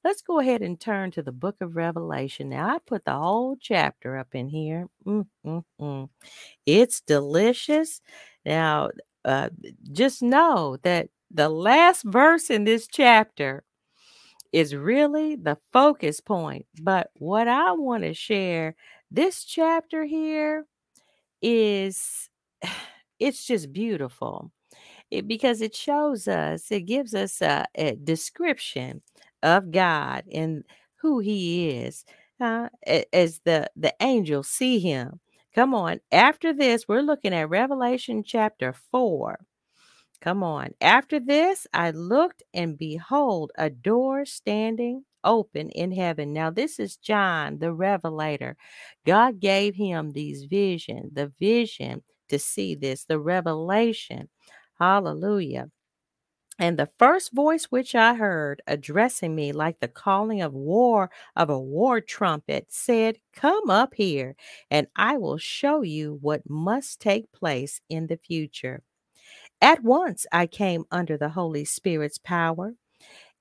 Let's 0.05 0.21
go 0.23 0.41
ahead 0.41 0.63
and 0.63 0.81
turn 0.81 1.13
to 1.13 1.23
the 1.23 1.33
book 1.33 1.57
of 1.61 1.77
Revelation. 1.77 2.49
Now, 2.49 2.69
I 2.75 2.79
put 2.87 3.05
the 3.05 3.15
whole 3.15 3.57
chapter 3.61 4.17
up 4.19 4.35
in 4.35 4.49
here. 4.49 4.89
Mm, 5.07 5.27
mm, 5.47 5.65
mm. 5.81 6.09
It's 6.67 7.01
delicious. 7.03 8.01
Now, 8.47 8.91
uh, 9.25 9.51
just 9.93 10.23
know 10.23 10.79
that 10.83 11.09
the 11.33 11.49
last 11.49 12.05
verse 12.05 12.51
in 12.51 12.65
this 12.65 12.89
chapter 12.89 13.65
is 14.53 14.75
really 14.75 15.37
the 15.37 15.59
focus 15.73 16.21
point. 16.21 16.67
But 16.83 17.11
what 17.19 17.49
I 17.49 17.73
want 17.73 18.05
to 18.05 18.15
share, 18.15 18.77
this 19.11 19.45
chapter 19.45 20.05
here 20.05 20.67
is, 21.43 22.31
it's 23.21 23.47
just 23.47 23.73
beautiful 23.73 24.53
it, 25.11 25.29
because 25.29 25.61
it 25.63 25.75
shows 25.77 26.29
us, 26.29 26.71
it 26.71 26.83
gives 26.83 27.15
us 27.15 27.41
a, 27.43 27.67
a 27.77 27.97
description 27.97 29.03
of 29.43 29.71
God 29.73 30.25
and 30.33 30.65
who 30.97 31.21
He 31.21 31.71
is, 31.71 32.05
uh, 32.41 32.69
as 33.13 33.41
the 33.45 33.71
the 33.77 33.95
angels 34.01 34.49
see 34.49 34.79
Him. 34.81 35.21
Come 35.55 35.75
on. 35.75 36.01
After 36.13 36.53
this, 36.53 36.87
we're 36.89 37.03
looking 37.03 37.35
at 37.35 37.49
Revelation 37.51 38.23
chapter 38.25 38.75
four. 38.91 39.39
Come 40.21 40.43
on. 40.43 40.71
After 40.81 41.21
this, 41.21 41.67
I 41.73 41.91
looked 41.93 42.43
and 42.55 42.79
behold 42.79 43.53
a 43.57 43.71
door 43.71 44.25
standing 44.25 45.05
open 45.25 45.71
in 45.71 45.93
heaven. 45.93 46.33
Now, 46.33 46.51
this 46.51 46.81
is 46.81 46.97
John, 46.97 47.59
the 47.59 47.73
revelator. 47.73 48.57
God 49.07 49.41
gave 49.41 49.77
him 49.77 50.13
these 50.13 50.45
vision, 50.45 51.11
the 51.13 51.33
vision 51.41 52.03
to 52.31 52.39
see 52.39 52.75
this, 52.75 53.05
the 53.05 53.21
revelation. 53.21 54.29
Hallelujah. 54.79 55.71
And 56.59 56.79
the 56.79 56.91
first 56.99 57.33
voice 57.33 57.67
which 57.67 57.95
I 57.95 58.15
heard 58.15 58.63
addressing 58.67 59.35
me 59.35 59.53
like 59.53 59.81
the 59.81 59.89
calling 59.89 60.43
of 60.43 60.55
war 60.55 61.11
of 61.37 61.51
a 61.51 61.59
war 61.61 62.01
trumpet 62.01 62.67
said, 62.71 63.19
Come 63.35 63.71
up 63.71 63.95
here, 63.95 64.37
and 64.71 64.89
I 64.97 65.19
will 65.19 65.39
show 65.39 65.83
you 65.83 66.19
what 66.23 66.49
must 66.51 67.01
take 67.01 67.33
place 67.33 67.81
in 67.91 68.07
the 68.09 68.19
future. 68.19 68.83
At 69.61 69.83
once 69.85 70.27
I 70.33 70.47
came 70.47 70.85
under 70.91 71.19
the 71.19 71.31
Holy 71.31 71.65
Spirit's 71.65 72.19
power, 72.19 72.75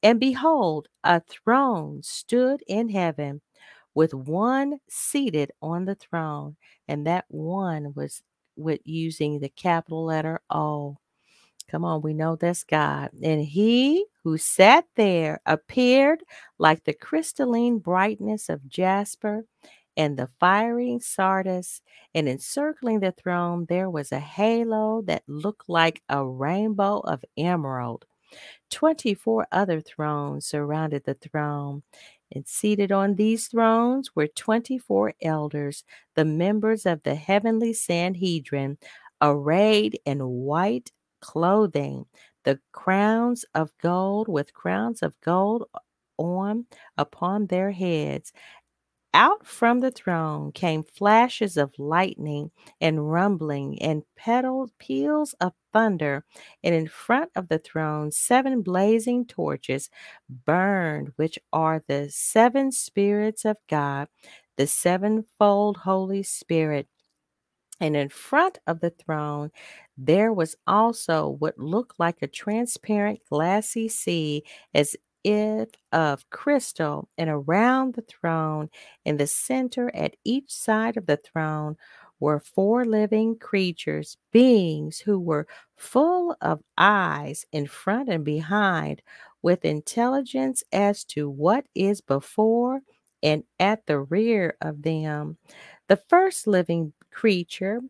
and 0.03 0.19
behold, 0.19 0.87
a 1.03 1.21
throne 1.21 2.03
stood 2.03 2.63
in 2.67 2.89
heaven 2.89 3.41
with 3.95 4.13
one 4.13 4.79
seated 4.89 5.51
on 5.61 5.85
the 5.85 5.95
throne, 5.95 6.57
and 6.87 7.07
that 7.07 7.25
one 7.29 7.93
was 7.95 8.23
with 8.57 8.81
using 8.85 9.39
the 9.39 9.49
capital 9.49 10.05
letter 10.05 10.41
O. 10.49 10.97
Come 11.69 11.83
on, 11.83 12.01
we 12.01 12.13
know 12.13 12.35
that's 12.35 12.63
God. 12.63 13.09
And 13.23 13.41
he 13.41 14.05
who 14.23 14.37
sat 14.37 14.85
there 14.95 15.41
appeared 15.45 16.23
like 16.59 16.83
the 16.83 16.93
crystalline 16.93 17.79
brightness 17.79 18.49
of 18.49 18.67
jasper 18.67 19.45
and 19.97 20.17
the 20.17 20.27
fiery 20.39 20.99
sardius. 21.01 21.81
And 22.13 22.29
encircling 22.29 22.99
the 22.99 23.11
throne, 23.11 23.65
there 23.67 23.89
was 23.89 24.11
a 24.11 24.19
halo 24.19 25.01
that 25.03 25.23
looked 25.27 25.67
like 25.67 26.01
a 26.09 26.25
rainbow 26.25 26.99
of 26.99 27.23
emerald. 27.37 28.05
24 28.71 29.47
other 29.51 29.81
thrones 29.81 30.45
surrounded 30.45 31.03
the 31.05 31.13
throne. 31.15 31.83
And 32.33 32.47
seated 32.47 32.91
on 32.91 33.15
these 33.15 33.47
thrones 33.47 34.15
were 34.15 34.27
24 34.27 35.13
elders, 35.21 35.83
the 36.15 36.25
members 36.25 36.85
of 36.85 37.03
the 37.03 37.15
heavenly 37.15 37.73
Sanhedrin, 37.73 38.77
arrayed 39.21 39.99
in 40.05 40.19
white 40.19 40.91
clothing, 41.25 42.05
the 42.43 42.59
crowns 42.71 43.45
of 43.55 43.71
gold 43.81 44.27
with 44.27 44.53
crowns 44.53 45.01
of 45.01 45.19
gold 45.21 45.65
on 46.17 46.65
upon 46.97 47.47
their 47.47 47.71
heads. 47.71 48.31
Out 49.13 49.47
from 49.47 49.79
the 49.79 49.91
throne 49.91 50.51
came 50.51 50.83
flashes 50.83 51.57
of 51.57 51.79
lightning 51.79 52.51
and 52.81 53.11
rumbling 53.11 53.81
and 53.81 54.03
pedals, 54.17 54.71
peals 54.77 55.33
of 55.41 55.53
thunder. 55.73 56.25
And 56.63 56.75
in 56.75 56.87
front 56.87 57.31
of 57.35 57.47
the 57.47 57.57
throne, 57.59 58.11
seven 58.11 58.61
blazing 58.61 59.25
torches 59.25 59.89
burned, 60.29 61.13
which 61.15 61.39
are 61.53 61.83
the 61.87 62.09
seven 62.11 62.71
spirits 62.71 63.45
of 63.45 63.57
God, 63.69 64.09
the 64.57 64.67
sevenfold 64.67 65.77
Holy 65.77 66.23
Spirit. 66.23 66.87
And 67.79 67.95
in 67.95 68.09
front 68.09 68.59
of 68.67 68.79
the 68.79 68.89
throne, 68.89 69.51
there 69.97 70.31
was 70.33 70.55
also 70.67 71.27
what 71.39 71.57
looked 71.57 71.99
like 71.99 72.21
a 72.21 72.27
transparent 72.27 73.19
glassy 73.29 73.87
sea, 73.89 74.43
as 74.73 74.95
if 75.23 75.69
of 75.91 76.29
crystal. 76.29 77.09
And 77.17 77.29
around 77.29 77.95
the 77.95 78.01
throne, 78.03 78.69
in 79.05 79.17
the 79.17 79.27
center 79.27 79.91
at 79.95 80.15
each 80.23 80.51
side 80.51 80.97
of 80.97 81.05
the 81.05 81.17
throne, 81.17 81.77
were 82.19 82.39
four 82.39 82.85
living 82.85 83.37
creatures, 83.37 84.17
beings 84.31 84.99
who 84.99 85.19
were 85.19 85.47
full 85.75 86.35
of 86.41 86.61
eyes 86.77 87.45
in 87.51 87.67
front 87.67 88.09
and 88.09 88.23
behind, 88.23 89.01
with 89.41 89.65
intelligence 89.65 90.63
as 90.71 91.03
to 91.05 91.29
what 91.29 91.65
is 91.75 92.01
before 92.01 92.81
and 93.21 93.43
at 93.59 93.85
the 93.85 93.99
rear 93.99 94.55
of 94.61 94.83
them. 94.83 95.37
The 95.87 95.97
first 95.97 96.47
living 96.47 96.93
creature 97.15 97.81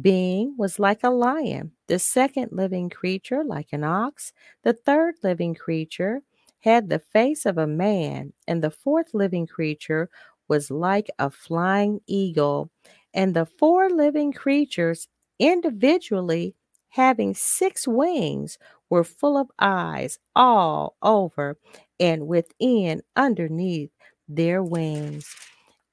being 0.00 0.54
was 0.58 0.78
like 0.78 1.02
a 1.04 1.10
lion, 1.10 1.72
the 1.88 1.98
second 1.98 2.50
living 2.52 2.90
creature 2.90 3.44
like 3.44 3.72
an 3.72 3.84
ox, 3.84 4.32
the 4.62 4.72
third 4.72 5.14
living 5.22 5.54
creature 5.54 6.22
had 6.60 6.88
the 6.88 6.98
face 6.98 7.46
of 7.46 7.58
a 7.58 7.66
man, 7.66 8.32
and 8.48 8.62
the 8.62 8.70
fourth 8.70 9.14
living 9.14 9.46
creature 9.46 10.08
was 10.48 10.70
like 10.70 11.08
a 11.18 11.30
flying 11.30 12.00
eagle. 12.06 12.70
And 13.14 13.34
the 13.34 13.46
four 13.46 13.90
living 13.90 14.32
creatures, 14.32 15.08
individually 15.38 16.54
having 16.90 17.34
six 17.34 17.86
wings, 17.88 18.58
were 18.90 19.04
full 19.04 19.36
of 19.36 19.50
eyes 19.58 20.18
all 20.36 20.96
over 21.02 21.56
and 22.00 22.26
within 22.26 23.02
underneath 23.16 23.90
their 24.28 24.62
wings. 24.62 25.34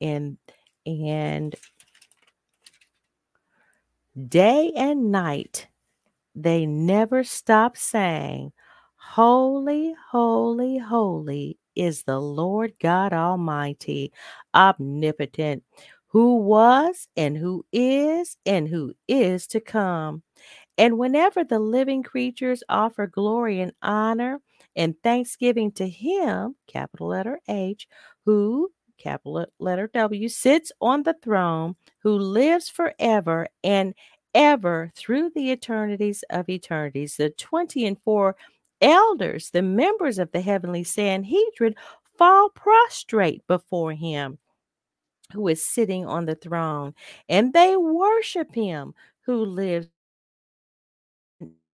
And 0.01 0.38
and 0.86 1.55
day 4.27 4.71
and 4.75 5.11
night 5.11 5.67
they 6.35 6.65
never 6.65 7.23
stop 7.23 7.77
saying, 7.77 8.53
Holy, 8.95 9.95
holy, 10.11 10.77
holy 10.77 11.57
is 11.75 12.03
the 12.03 12.19
Lord 12.19 12.73
God 12.79 13.13
Almighty, 13.13 14.11
omnipotent, 14.53 15.63
who 16.07 16.37
was 16.37 17.07
and 17.17 17.37
who 17.37 17.65
is 17.71 18.37
and 18.45 18.67
who 18.67 18.93
is 19.07 19.47
to 19.47 19.59
come. 19.59 20.23
And 20.77 20.97
whenever 20.97 21.43
the 21.43 21.59
living 21.59 22.03
creatures 22.03 22.63
offer 22.69 23.07
glory 23.07 23.61
and 23.61 23.73
honor 23.81 24.41
and 24.75 24.95
thanksgiving 25.03 25.71
to 25.73 25.87
Him, 25.87 26.55
capital 26.67 27.07
letter 27.07 27.39
H, 27.47 27.87
who, 28.25 28.71
capital 29.01 29.46
letter 29.60 29.88
W, 29.93 30.29
sits 30.29 30.72
on 30.81 31.03
the 31.03 31.15
throne, 31.24 31.75
who 32.00 32.17
lives 32.17 32.70
forever 32.70 33.48
and 33.63 33.93
ever 34.34 34.91
through 34.96 35.31
the 35.36 35.51
eternities 35.51 36.24
of 36.29 36.50
eternities, 36.50 37.17
the 37.17 37.29
20 37.31 37.86
and 37.86 37.98
4 38.03 38.36
elders, 38.81 39.50
the 39.51 39.62
members 39.62 40.20
of 40.20 40.31
the 40.31 40.41
heavenly 40.41 40.84
Sanhedrin, 40.84 41.75
fall 42.17 42.50
prostrate 42.50 43.46
before 43.48 43.93
him 43.93 44.38
who 45.34 45.48
is 45.48 45.65
sitting 45.65 46.05
on 46.05 46.25
the 46.25 46.36
throne, 46.36 46.93
and 47.29 47.53
they 47.53 47.75
worship 47.77 48.53
him 48.55 48.93
who 49.25 49.46
lives. 49.46 49.88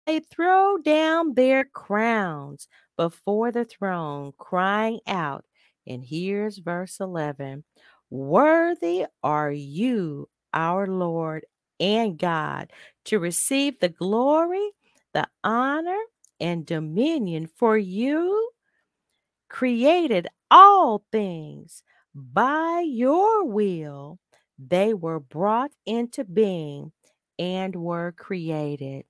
They 0.06 0.20
throw 0.20 0.78
down 0.78 1.34
their 1.34 1.64
crowns 1.64 2.68
before 2.96 3.52
the 3.52 3.64
throne, 3.64 4.32
crying 4.38 5.00
out. 5.06 5.44
And 5.88 6.04
here's 6.04 6.58
verse 6.58 7.00
11 7.00 7.64
Worthy 8.10 9.06
are 9.24 9.52
you, 9.52 10.28
our 10.54 10.86
Lord 10.88 11.46
and 11.80 12.18
God, 12.18 12.72
to 13.06 13.18
receive 13.20 13.80
the 13.80 13.90
glory, 13.90 14.70
the 15.14 15.28
honor, 15.44 16.00
and 16.40 16.66
dominion, 16.66 17.48
for 17.56 17.78
you 17.78 18.50
created 19.50 20.28
all 20.50 21.04
things 21.12 21.84
by 22.14 22.82
your 22.86 23.46
will. 23.46 24.20
They 24.58 24.94
were 24.94 25.20
brought 25.20 25.72
into 25.86 26.24
being 26.24 26.92
and 27.38 27.76
were 27.76 28.12
created. 28.16 29.06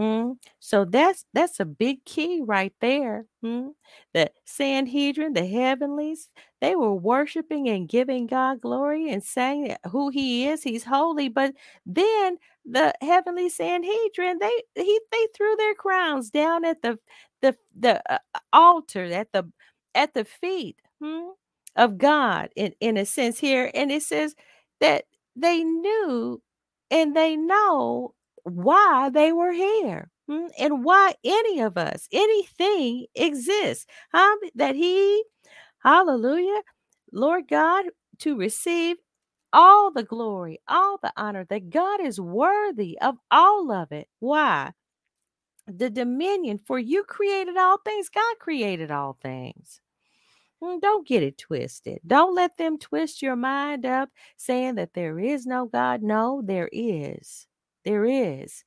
Hmm. 0.00 0.32
So 0.60 0.86
that's 0.86 1.26
that's 1.34 1.60
a 1.60 1.66
big 1.66 2.04
key 2.06 2.40
right 2.42 2.72
there. 2.80 3.26
Hmm. 3.42 3.68
The 4.14 4.30
Sanhedrin, 4.46 5.34
the 5.34 5.44
heavenlies, 5.46 6.30
they 6.62 6.74
were 6.74 6.94
worshiping 6.94 7.68
and 7.68 7.86
giving 7.88 8.26
God 8.26 8.62
glory 8.62 9.10
and 9.10 9.22
saying 9.22 9.76
who 9.90 10.08
He 10.08 10.48
is. 10.48 10.62
He's 10.62 10.84
holy. 10.84 11.28
But 11.28 11.52
then 11.84 12.38
the 12.64 12.94
heavenly 13.02 13.50
Sanhedrin, 13.50 14.38
they 14.40 14.62
he 14.74 15.00
they 15.12 15.26
threw 15.36 15.54
their 15.56 15.74
crowns 15.74 16.30
down 16.30 16.64
at 16.64 16.80
the 16.82 16.98
the 17.42 17.56
the 17.78 18.02
uh, 18.10 18.18
altar 18.54 19.04
at 19.04 19.32
the 19.32 19.50
at 19.94 20.14
the 20.14 20.24
feet 20.24 20.76
hmm, 21.02 21.28
of 21.76 21.98
God 21.98 22.48
in 22.56 22.74
in 22.80 22.96
a 22.96 23.04
sense 23.04 23.38
here, 23.38 23.70
and 23.74 23.92
it 23.92 24.02
says 24.02 24.34
that 24.80 25.04
they 25.36 25.62
knew 25.62 26.40
and 26.90 27.14
they 27.14 27.36
know 27.36 28.14
why 28.44 29.10
they 29.10 29.32
were 29.32 29.52
here 29.52 30.10
hmm, 30.28 30.46
and 30.58 30.84
why 30.84 31.14
any 31.24 31.60
of 31.60 31.76
us, 31.78 32.08
anything 32.12 33.06
exists. 33.14 33.86
Huh? 34.12 34.36
That 34.54 34.76
He, 34.76 35.24
hallelujah, 35.84 36.62
Lord 37.12 37.48
God, 37.48 37.86
to 38.20 38.36
receive 38.36 38.96
all 39.52 39.90
the 39.92 40.04
glory, 40.04 40.60
all 40.68 40.98
the 41.02 41.12
honor, 41.16 41.44
that 41.50 41.70
God 41.70 42.00
is 42.00 42.20
worthy 42.20 42.98
of 43.00 43.16
all 43.30 43.72
of 43.72 43.92
it. 43.92 44.08
Why? 44.20 44.72
The 45.66 45.90
dominion, 45.90 46.58
for 46.58 46.78
you 46.78 47.04
created 47.04 47.56
all 47.56 47.78
things, 47.84 48.08
God 48.08 48.36
created 48.40 48.90
all 48.90 49.16
things. 49.22 49.80
Hmm, 50.62 50.78
don't 50.80 51.06
get 51.08 51.22
it 51.22 51.38
twisted. 51.38 52.00
Don't 52.06 52.34
let 52.34 52.56
them 52.58 52.78
twist 52.78 53.22
your 53.22 53.36
mind 53.36 53.86
up 53.86 54.10
saying 54.36 54.76
that 54.76 54.94
there 54.94 55.18
is 55.18 55.46
no 55.46 55.66
God. 55.66 56.02
No, 56.02 56.42
there 56.44 56.68
is. 56.72 57.46
There 57.84 58.04
is. 58.04 58.64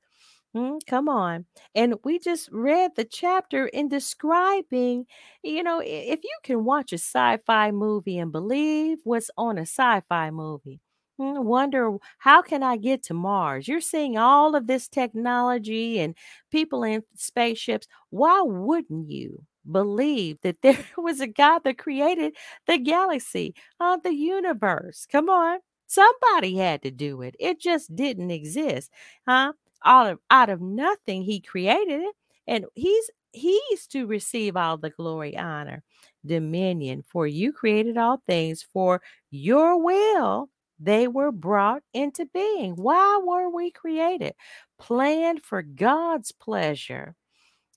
Mm, 0.56 0.80
come 0.88 1.10
on. 1.10 1.46
And 1.76 1.96
we 2.04 2.20
just 2.20 2.50
read 2.52 2.92
the 2.96 3.06
chapter 3.06 3.68
in 3.68 3.90
describing, 3.90 5.08
you 5.44 5.64
know, 5.64 5.82
if 5.86 6.24
you 6.24 6.38
can 6.44 6.66
watch 6.66 6.94
a 6.94 6.98
sci 6.98 7.38
fi 7.46 7.72
movie 7.72 8.20
and 8.20 8.32
believe 8.32 9.00
what's 9.04 9.32
on 9.38 9.58
a 9.58 9.62
sci 9.62 10.02
fi 10.10 10.32
movie, 10.32 10.82
mm, 11.20 11.44
wonder 11.44 11.98
how 12.20 12.42
can 12.42 12.64
I 12.64 12.78
get 12.78 13.04
to 13.04 13.14
Mars? 13.16 13.68
You're 13.68 13.82
seeing 13.82 14.18
all 14.18 14.56
of 14.56 14.68
this 14.68 14.88
technology 14.88 16.00
and 16.00 16.16
people 16.52 16.84
in 16.84 17.04
spaceships. 17.16 17.88
Why 18.10 18.42
wouldn't 18.44 19.10
you? 19.10 19.44
Believe 19.72 20.40
that 20.42 20.58
there 20.64 20.86
was 20.98 21.22
a 21.22 21.28
God 21.28 21.64
that 21.66 21.78
created 21.78 22.36
the 22.68 22.78
galaxy, 22.78 23.56
uh, 23.80 23.98
the 23.98 24.14
universe. 24.14 25.08
Come 25.12 25.30
on. 25.30 25.60
Somebody 25.88 26.56
had 26.58 26.82
to 26.84 26.92
do 26.92 27.22
it. 27.22 27.36
It 27.40 27.60
just 27.60 27.96
didn't 27.96 28.32
exist. 28.32 28.92
Huh? 29.28 29.54
out 29.86 30.08
of 30.12 30.20
out 30.32 30.50
of 30.50 30.62
nothing 30.62 31.24
he 31.24 31.42
created 31.42 32.02
it 32.02 32.16
and 32.48 32.66
he's 32.76 33.10
he's 33.32 33.88
to 33.88 34.06
receive 34.08 34.56
all 34.56 34.78
the 34.78 34.90
glory 34.92 35.38
honor 35.38 35.84
dominion 36.26 37.04
for 37.08 37.28
you 37.28 37.52
created 37.52 37.98
all 37.98 38.22
things 38.26 38.64
for 38.72 39.02
your 39.32 39.82
will 39.82 40.50
they 40.80 41.08
were 41.08 41.32
brought 41.32 41.84
into 41.94 42.26
being 42.34 42.74
why 42.76 43.20
were 43.26 43.50
we 43.50 43.70
created 43.72 44.34
planned 44.80 45.44
for 45.44 45.62
god's 45.62 46.32
pleasure 46.32 47.16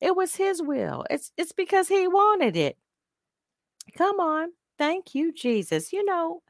it 0.01 0.17
was 0.17 0.37
his 0.37 0.63
will 0.63 1.05
it's 1.11 1.33
it's 1.37 1.53
because 1.53 1.89
he 1.89 2.07
wanted 2.09 2.57
it 2.57 2.77
come 3.97 4.21
on 4.21 4.51
thank 4.79 5.15
you 5.15 5.33
jesus 5.33 5.93
you 5.93 6.05
know 6.05 6.41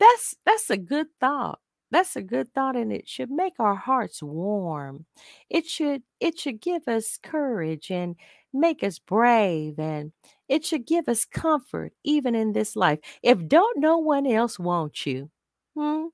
that's 0.00 0.36
that's 0.46 0.70
a 0.70 0.78
good 0.78 1.08
thought. 1.20 1.60
That's 1.92 2.16
a 2.16 2.22
good 2.22 2.52
thought 2.54 2.76
and 2.76 2.92
it 2.92 3.08
should 3.08 3.30
make 3.30 3.54
our 3.60 3.74
hearts 3.76 4.22
warm. 4.22 5.06
It 5.50 5.66
should 5.66 6.02
it 6.20 6.38
should 6.38 6.60
give 6.60 6.88
us 6.88 7.18
courage 7.22 7.90
and 7.90 8.16
make 8.52 8.82
us 8.84 8.98
brave 8.98 9.78
and 9.78 10.12
it 10.48 10.64
should 10.64 10.86
give 10.86 11.08
us 11.08 11.24
comfort 11.24 11.92
even 12.04 12.34
in 12.34 12.52
this 12.52 12.76
life. 12.76 13.00
If 13.22 13.46
don't 13.48 13.80
no 13.80 13.98
one 13.98 14.26
else 14.26 14.58
want 14.58 15.06
you, 15.06 15.30
hmm? 15.76 16.06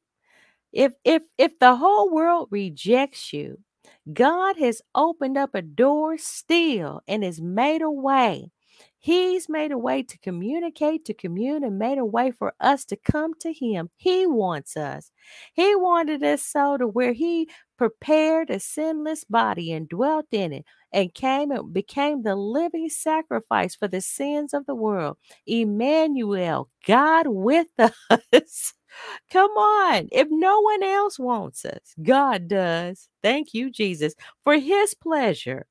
If 0.72 0.94
if 1.04 1.22
if 1.38 1.58
the 1.58 1.76
whole 1.76 2.10
world 2.10 2.48
rejects 2.50 3.32
you, 3.32 3.58
God 4.12 4.58
has 4.58 4.82
opened 4.94 5.38
up 5.38 5.54
a 5.54 5.62
door 5.62 6.18
still 6.18 7.02
and 7.08 7.24
has 7.24 7.40
made 7.40 7.82
a 7.82 7.90
way. 7.90 8.50
He's 9.06 9.48
made 9.48 9.70
a 9.70 9.78
way 9.78 10.02
to 10.02 10.18
communicate, 10.18 11.04
to 11.04 11.14
commune, 11.14 11.62
and 11.62 11.78
made 11.78 11.98
a 11.98 12.04
way 12.04 12.32
for 12.32 12.54
us 12.60 12.84
to 12.86 12.96
come 12.96 13.34
to 13.38 13.52
Him. 13.52 13.88
He 13.96 14.26
wants 14.26 14.76
us. 14.76 15.12
He 15.54 15.76
wanted 15.76 16.24
us 16.24 16.42
so 16.42 16.76
to 16.76 16.88
where 16.88 17.12
He 17.12 17.48
prepared 17.78 18.50
a 18.50 18.58
sinless 18.58 19.22
body 19.22 19.70
and 19.72 19.88
dwelt 19.88 20.26
in 20.32 20.52
it 20.52 20.64
and 20.92 21.14
came 21.14 21.52
and 21.52 21.72
became 21.72 22.24
the 22.24 22.34
living 22.34 22.88
sacrifice 22.88 23.76
for 23.76 23.86
the 23.86 24.00
sins 24.00 24.52
of 24.52 24.66
the 24.66 24.74
world. 24.74 25.18
Emmanuel, 25.46 26.68
God 26.84 27.28
with 27.28 27.68
us. 27.78 28.74
Come 29.30 29.52
on. 29.52 30.08
If 30.10 30.26
no 30.32 30.60
one 30.62 30.82
else 30.82 31.16
wants 31.16 31.64
us, 31.64 31.94
God 32.02 32.48
does. 32.48 33.08
Thank 33.22 33.54
you, 33.54 33.70
Jesus, 33.70 34.14
for 34.42 34.58
his 34.58 34.94
pleasure. 34.94 35.66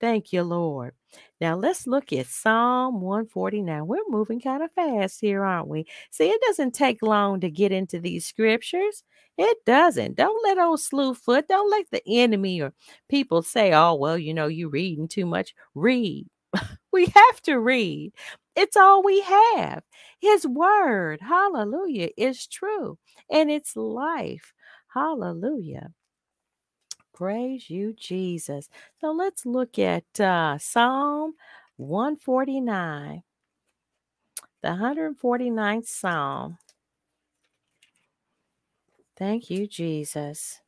Thank 0.00 0.32
you, 0.32 0.42
Lord. 0.42 0.92
Now 1.40 1.56
let's 1.56 1.86
look 1.86 2.12
at 2.12 2.26
Psalm 2.26 3.00
149. 3.00 3.86
We're 3.86 3.98
moving 4.08 4.40
kind 4.40 4.62
of 4.62 4.72
fast 4.72 5.20
here, 5.20 5.44
aren't 5.44 5.68
we? 5.68 5.86
See, 6.10 6.28
it 6.28 6.40
doesn't 6.46 6.74
take 6.74 7.02
long 7.02 7.40
to 7.40 7.50
get 7.50 7.72
into 7.72 8.00
these 8.00 8.26
scriptures. 8.26 9.02
It 9.36 9.58
doesn't. 9.66 10.16
Don't 10.16 10.42
let 10.44 10.58
old 10.58 10.80
foot. 11.18 11.48
don't 11.48 11.70
let 11.70 11.90
the 11.90 12.02
enemy 12.06 12.60
or 12.60 12.72
people 13.08 13.42
say, 13.42 13.72
oh, 13.72 13.94
well, 13.94 14.16
you 14.16 14.32
know, 14.32 14.46
you're 14.46 14.68
reading 14.68 15.08
too 15.08 15.26
much. 15.26 15.54
Read. 15.74 16.26
we 16.92 17.06
have 17.06 17.42
to 17.42 17.58
read. 17.58 18.12
It's 18.56 18.76
all 18.76 19.02
we 19.02 19.20
have. 19.22 19.82
His 20.20 20.46
word, 20.46 21.20
hallelujah, 21.20 22.10
is 22.16 22.46
true 22.46 22.98
and 23.28 23.50
it's 23.50 23.76
life. 23.76 24.52
Hallelujah. 24.92 25.90
Praise 27.14 27.70
you, 27.70 27.94
Jesus. 27.94 28.68
So 29.00 29.12
let's 29.12 29.46
look 29.46 29.78
at 29.78 30.20
uh, 30.20 30.58
Psalm 30.58 31.34
149, 31.76 33.22
the 34.62 34.68
149th 34.68 35.86
Psalm. 35.86 36.58
Thank 39.16 39.50
you, 39.50 39.66
Jesus. 39.66 40.60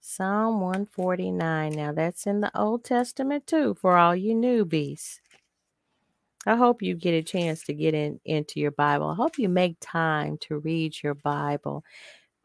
Psalm 0.00 0.60
149. 0.60 1.72
Now 1.72 1.92
that's 1.92 2.26
in 2.26 2.40
the 2.40 2.50
Old 2.58 2.84
Testament 2.84 3.46
too, 3.46 3.76
for 3.80 3.96
all 3.96 4.16
you 4.16 4.34
newbies. 4.34 5.20
I 6.46 6.56
hope 6.56 6.82
you 6.82 6.94
get 6.94 7.12
a 7.12 7.22
chance 7.22 7.62
to 7.64 7.74
get 7.74 7.94
in 7.94 8.20
into 8.24 8.60
your 8.60 8.70
Bible. 8.70 9.08
I 9.08 9.14
hope 9.14 9.38
you 9.38 9.48
make 9.48 9.76
time 9.80 10.38
to 10.42 10.58
read 10.58 11.02
your 11.02 11.14
Bible, 11.14 11.84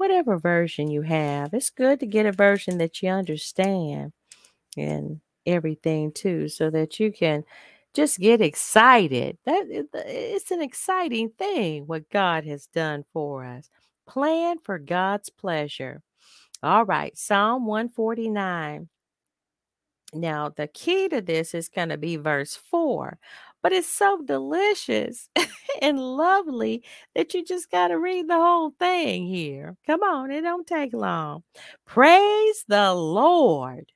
whatever 0.03 0.37
version 0.37 0.91
you 0.91 1.01
have. 1.01 1.53
It's 1.53 1.69
good 1.69 2.01
to 2.01 2.05
get 2.05 2.25
a 2.25 2.33
version 2.33 2.77
that 2.79 3.01
you 3.01 3.07
understand 3.07 4.11
and 4.75 5.21
everything 5.45 6.11
too, 6.11 6.49
so 6.49 6.69
that 6.71 6.99
you 6.99 7.09
can 7.09 7.45
just 7.93 8.19
get 8.19 8.41
excited. 8.41 9.37
That 9.45 9.63
it's 9.69 10.51
an 10.51 10.61
exciting 10.61 11.29
thing 11.29 11.87
what 11.87 12.09
God 12.09 12.43
has 12.43 12.65
done 12.65 13.05
for 13.13 13.45
us. 13.45 13.69
Plan 14.05 14.57
for 14.61 14.77
God's 14.77 15.29
pleasure. 15.29 16.01
All 16.61 16.83
right, 16.83 17.17
Psalm 17.17 17.65
149. 17.65 18.89
Now, 20.13 20.49
the 20.49 20.67
key 20.67 21.07
to 21.07 21.21
this 21.21 21.53
is 21.53 21.69
going 21.69 21.89
to 21.89 21.97
be 21.97 22.17
verse 22.17 22.57
4, 22.69 23.17
but 23.63 23.73
it's 23.73 23.89
so 23.89 24.21
delicious 24.23 25.29
and 25.83 25.99
lovely 25.99 26.83
that 27.15 27.33
you 27.35 27.45
just 27.45 27.71
got 27.71 27.89
to 27.89 27.99
read 27.99 28.29
the 28.29 28.35
whole 28.37 28.71
thing 28.79 29.27
here. 29.27 29.77
Come 29.87 30.03
on, 30.03 30.31
it 30.31 30.41
don't 30.43 30.67
take 30.67 30.93
long. 30.93 31.43
Praise 31.87 32.65
the 32.67 32.93
Lord. 32.93 33.91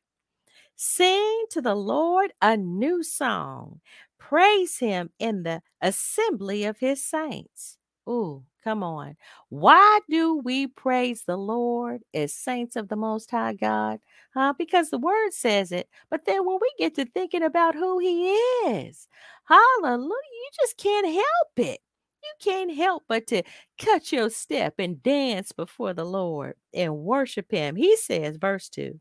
Sing 0.75 1.45
to 1.51 1.61
the 1.61 1.75
Lord 1.75 2.33
a 2.41 2.55
new 2.57 3.03
song. 3.03 3.81
Praise 4.19 4.79
him 4.79 5.09
in 5.19 5.43
the 5.43 5.61
assembly 5.81 6.65
of 6.65 6.79
his 6.79 7.03
saints. 7.03 7.77
Ooh, 8.09 8.43
come 8.63 8.83
on. 8.83 9.15
Why 9.49 9.99
do 10.09 10.37
we 10.37 10.67
praise 10.67 11.23
the 11.23 11.37
Lord 11.37 12.01
as 12.13 12.33
saints 12.33 12.75
of 12.75 12.87
the 12.89 12.95
Most 12.95 13.31
High 13.31 13.53
God? 13.53 13.99
Huh? 14.33 14.53
Because 14.57 14.89
the 14.89 14.97
word 14.97 15.31
says 15.33 15.71
it. 15.71 15.89
But 16.09 16.25
then 16.25 16.45
when 16.45 16.59
we 16.61 16.71
get 16.77 16.95
to 16.95 17.05
thinking 17.05 17.43
about 17.43 17.75
who 17.75 17.99
he 17.99 18.25
is, 18.27 19.07
hallelujah, 19.45 20.09
you 20.09 20.49
just 20.61 20.77
can't 20.77 21.07
help 21.07 21.51
it. 21.57 21.79
You 22.23 22.51
can't 22.51 22.75
help 22.75 23.03
but 23.07 23.27
to 23.27 23.43
cut 23.77 24.11
your 24.11 24.29
step 24.29 24.75
and 24.79 25.01
dance 25.01 25.51
before 25.51 25.93
the 25.93 26.03
Lord 26.03 26.55
and 26.73 26.97
worship 26.97 27.51
him. 27.51 27.75
He 27.75 27.95
says, 27.95 28.37
verse 28.37 28.69
2 28.69 28.99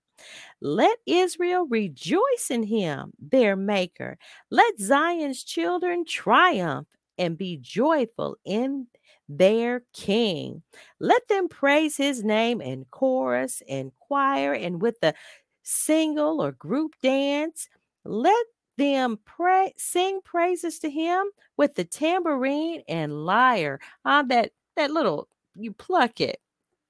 let 0.60 0.98
Israel 1.06 1.66
rejoice 1.66 2.50
in 2.50 2.62
him, 2.64 3.12
their 3.18 3.56
maker. 3.56 4.18
Let 4.50 4.78
Zion's 4.80 5.44
children 5.44 6.04
triumph 6.06 6.88
and 7.18 7.36
be 7.36 7.58
joyful 7.58 8.36
in 8.44 8.86
their 9.28 9.82
king. 9.92 10.62
Let 11.00 11.28
them 11.28 11.48
praise 11.48 11.96
his 11.96 12.22
name 12.24 12.60
in 12.60 12.86
chorus 12.90 13.62
and 13.68 13.92
choir 13.96 14.52
and 14.52 14.80
with 14.80 15.00
the 15.00 15.14
single 15.62 16.40
or 16.42 16.52
group 16.52 16.92
dance. 17.02 17.68
Let 18.04 18.46
them 18.78 19.18
pray 19.24 19.72
sing 19.76 20.20
praises 20.24 20.78
to 20.80 20.90
him 20.90 21.26
with 21.56 21.74
the 21.74 21.84
tambourine 21.84 22.82
and 22.88 23.24
lyre. 23.24 23.80
Ah, 24.04 24.22
that 24.28 24.52
that 24.76 24.90
little 24.90 25.28
you 25.56 25.72
pluck 25.72 26.20
it. 26.20 26.40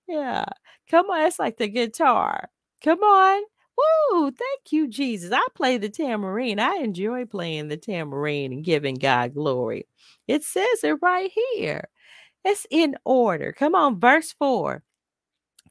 Yeah. 0.09 0.45
Come 0.91 1.11
on, 1.11 1.23
it's 1.27 1.39
like 1.39 1.57
the 1.59 1.69
guitar. 1.69 2.49
Come 2.83 3.01
on. 3.01 3.43
Woo! 4.13 4.31
Thank 4.31 4.73
you, 4.73 4.89
Jesus. 4.89 5.33
I 5.33 5.45
play 5.55 5.77
the 5.79 5.89
tambourine. 5.91 6.59
I 6.59 6.77
enjoy 6.77 7.27
playing 7.27 7.69
the 7.69 7.77
tambourine 7.77 8.53
and 8.53 8.65
giving 8.65 8.95
God 8.95 9.35
glory. 9.35 9.87
It 10.27 10.45
says 10.45 10.83
it 10.85 10.97
right 11.03 11.31
here. 11.55 11.89
It's 12.47 12.67
in 12.71 12.97
order. 13.05 13.53
Come 13.53 13.75
on, 13.75 14.01
verse 14.01 14.33
4. 14.33 14.83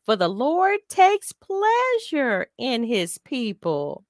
For 0.05 0.15
the 0.15 0.27
Lord 0.29 0.79
takes 0.89 1.31
pleasure 1.33 2.47
in 2.57 2.83
his 2.83 3.17
people. 3.19 4.05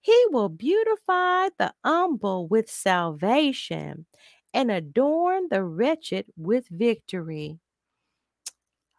He 0.00 0.26
will 0.30 0.48
beautify 0.50 1.50
the 1.58 1.74
humble 1.84 2.48
with 2.48 2.70
salvation 2.70 4.06
and 4.54 4.70
adorn 4.70 5.48
the 5.50 5.64
wretched 5.64 6.26
with 6.36 6.68
victory. 6.68 7.60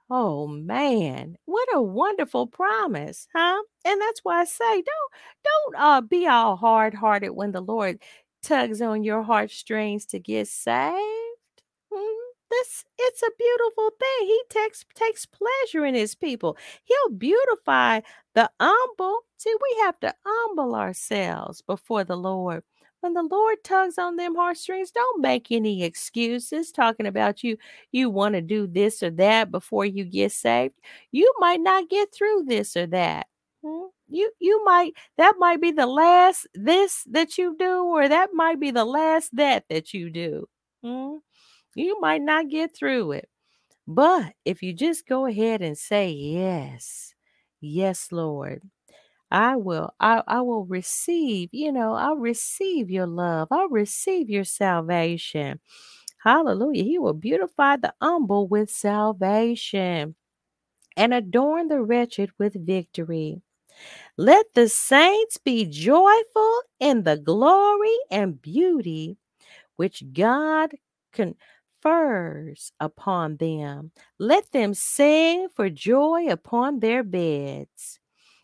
Oh 0.10 0.46
man, 0.48 1.38
what 1.46 1.68
a 1.74 1.82
wonderful 1.82 2.46
promise, 2.48 3.28
huh? 3.34 3.64
And 3.86 4.02
that's 4.02 4.20
why 4.24 4.42
I 4.42 4.46
say 4.46 4.82
don't 4.82 5.12
don't 5.44 5.76
uh 5.82 6.02
be 6.02 6.28
all 6.28 6.56
hard-hearted 6.58 7.30
when 7.32 7.52
the 7.52 7.62
Lord 7.62 8.02
tugs 8.44 8.82
on 8.82 9.04
your 9.04 9.24
heartstrings 9.24 10.06
to 10.08 10.20
get 10.20 10.48
saved. 10.50 10.98
Mhm. 11.94 12.21
It's 13.12 13.24
a 13.24 13.32
beautiful 13.38 13.92
thing. 14.00 14.28
He 14.28 14.42
takes 14.50 14.86
takes 14.96 15.26
pleasure 15.26 15.86
in 15.86 15.96
his 15.96 16.16
people. 16.16 16.58
He'll 16.86 17.18
beautify 17.18 18.02
the 18.36 18.50
humble. 18.60 19.20
See, 19.38 19.54
we 19.54 19.80
have 19.82 20.00
to 20.02 20.14
humble 20.26 20.76
ourselves 20.76 21.62
before 21.62 22.04
the 22.06 22.16
Lord. 22.16 22.64
When 23.02 23.14
the 23.14 23.24
Lord 23.24 23.58
tugs 23.64 23.98
on 23.98 24.16
them 24.16 24.36
heartstrings, 24.36 24.92
don't 24.92 25.22
make 25.22 25.52
any 25.52 25.84
excuses 25.84 26.72
talking 26.72 27.08
about 27.08 27.44
you 27.44 27.58
you 27.92 28.10
want 28.10 28.36
to 28.36 28.42
do 28.42 28.68
this 28.68 29.02
or 29.04 29.10
that 29.12 29.52
before 29.52 29.86
you 29.86 30.06
get 30.06 30.32
saved. 30.32 30.76
You 31.12 31.34
might 31.40 31.62
not 31.62 31.90
get 31.90 32.14
through 32.14 32.44
this 32.48 32.78
or 32.78 32.88
that. 32.88 33.28
Hmm? 33.64 33.88
You 34.08 34.32
you 34.40 34.64
might 34.66 34.94
that 35.18 35.36
might 35.40 35.62
be 35.62 35.72
the 35.72 35.88
last 35.88 36.48
this 36.54 37.04
that 37.12 37.38
you 37.38 37.56
do 37.58 37.84
or 37.86 38.08
that 38.08 38.30
might 38.34 38.60
be 38.60 38.72
the 38.72 38.86
last 38.86 39.36
that 39.36 39.66
that 39.70 39.94
you 39.94 40.10
do. 40.10 40.48
Hmm? 40.84 41.18
You 41.76 42.00
might 42.02 42.22
not 42.22 42.50
get 42.50 42.76
through 42.76 43.14
it. 43.14 43.30
But 43.88 44.34
if 44.46 44.64
you 44.64 44.74
just 44.74 45.08
go 45.08 45.26
ahead 45.26 45.62
and 45.62 45.78
say 45.78 46.12
yes. 46.12 47.14
Yes, 47.62 48.12
Lord. 48.12 48.64
I 49.32 49.56
will 49.58 49.94
I, 50.00 50.24
I 50.28 50.42
will 50.42 50.66
receive, 50.66 51.50
you 51.54 51.72
know, 51.72 51.94
I'll 51.94 52.18
receive 52.18 52.90
your 52.90 53.08
love. 53.08 53.50
I'll 53.52 53.70
receive 53.70 54.30
your 54.30 54.44
salvation. 54.46 55.60
Hallelujah. 56.24 56.84
He 56.84 57.00
will 57.00 57.14
beautify 57.14 57.78
the 57.78 57.94
humble 58.02 58.48
with 58.48 58.70
salvation 58.70 60.16
and 60.98 61.14
adorn 61.14 61.68
the 61.70 61.82
wretched 61.82 62.32
with 62.40 62.66
victory. 62.66 63.42
Let 64.18 64.48
the 64.56 64.70
saints 64.70 65.38
be 65.38 65.66
joyful 65.66 66.62
in 66.80 67.04
the 67.04 67.18
glory 67.18 67.98
and 68.12 68.42
beauty 68.42 69.18
which 69.78 70.04
God 70.14 70.72
confers 71.82 72.72
upon 72.80 73.38
them. 73.38 73.92
Let 74.20 74.52
them 74.52 74.74
sing 74.74 75.48
for 75.56 75.70
joy 75.70 76.28
upon 76.30 76.80
their 76.80 77.04
beds. 77.04 78.00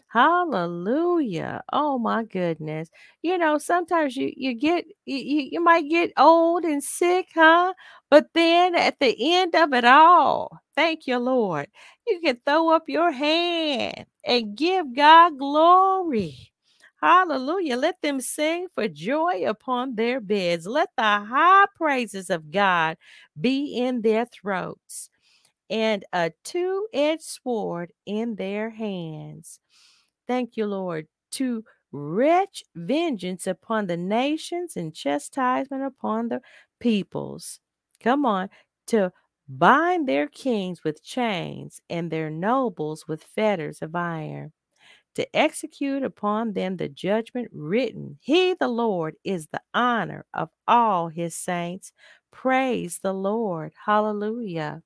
Hallelujah. 0.10 1.64
Oh 1.74 2.00
my 2.00 2.24
goodness. 2.24 2.90
You 3.22 3.38
know, 3.38 3.58
sometimes 3.58 4.16
you 4.18 4.34
you 4.38 4.54
get 4.56 4.86
you, 5.06 5.18
you 5.52 5.62
might 5.62 5.90
get 5.90 6.14
old 6.18 6.64
and 6.66 6.84
sick, 6.84 7.28
huh? 7.36 7.74
But 8.10 8.28
then 8.34 8.76
at 8.76 9.00
the 9.00 9.16
end 9.36 9.56
of 9.56 9.74
it 9.74 9.86
all, 9.86 10.60
thank 10.76 11.08
you, 11.08 11.18
Lord. 11.20 11.68
You 12.08 12.22
can 12.24 12.40
throw 12.46 12.70
up 12.72 12.86
your 12.90 13.12
hand 13.12 14.06
and 14.26 14.56
give 14.56 14.96
God 14.96 15.38
glory. 15.38 16.54
Hallelujah. 17.02 17.78
Let 17.78 18.02
them 18.02 18.20
sing 18.22 18.68
for 18.74 18.88
joy 18.88 19.44
upon 19.48 19.96
their 19.96 20.20
beds. 20.20 20.66
Let 20.66 20.90
the 20.98 21.04
high 21.04 21.66
praises 21.76 22.30
of 22.30 22.52
God 22.52 22.98
be 23.40 23.76
in 23.78 24.02
their 24.02 24.26
throats 24.26 25.10
and 25.70 26.06
a 26.14 26.32
two 26.44 26.88
edged 26.94 27.24
sword 27.24 27.92
in 28.06 28.36
their 28.36 28.72
hands. 28.72 29.60
Thank 30.28 30.58
you, 30.58 30.66
Lord, 30.68 31.08
to 31.34 31.64
wretch 31.92 32.64
vengeance 32.76 33.48
upon 33.48 33.88
the 33.88 33.98
nations 33.98 34.76
and 34.78 34.94
chastisement 34.96 35.84
upon 35.84 36.30
the 36.30 36.42
peoples. 36.80 37.60
Come 38.02 38.26
on, 38.26 38.50
to 38.88 39.12
bind 39.48 40.08
their 40.08 40.28
kings 40.28 40.84
with 40.84 41.04
chains 41.04 41.82
and 41.90 42.12
their 42.12 42.30
nobles 42.30 43.08
with 43.08 43.24
fetters 43.24 43.82
of 43.82 43.96
iron, 43.96 44.54
to 45.18 45.36
execute 45.36 46.04
upon 46.04 46.54
them 46.54 46.78
the 46.78 46.88
judgment 46.88 47.50
written. 47.52 48.18
He, 48.22 48.54
the 48.54 48.68
Lord, 48.68 49.16
is 49.24 49.48
the 49.48 49.62
honor 49.74 50.26
of 50.34 50.50
all 50.68 51.10
his 51.10 51.36
saints. 51.36 51.92
Praise 52.32 53.00
the 53.02 53.14
Lord. 53.14 53.74
Hallelujah. 53.86 54.82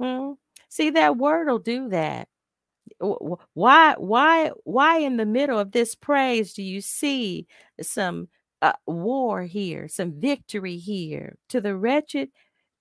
Hmm? 0.00 0.32
See, 0.68 0.90
that 0.90 1.16
word 1.16 1.48
will 1.48 1.58
do 1.58 1.88
that 1.90 2.28
why 3.54 3.94
why 3.98 4.50
why 4.64 4.98
in 4.98 5.16
the 5.16 5.26
middle 5.26 5.58
of 5.58 5.72
this 5.72 5.94
praise 5.94 6.52
do 6.52 6.62
you 6.62 6.80
see 6.80 7.46
some 7.82 8.28
uh, 8.62 8.72
war 8.86 9.42
here 9.42 9.88
some 9.88 10.18
victory 10.18 10.76
here 10.76 11.36
to 11.48 11.60
the 11.60 11.76
wretched 11.76 12.30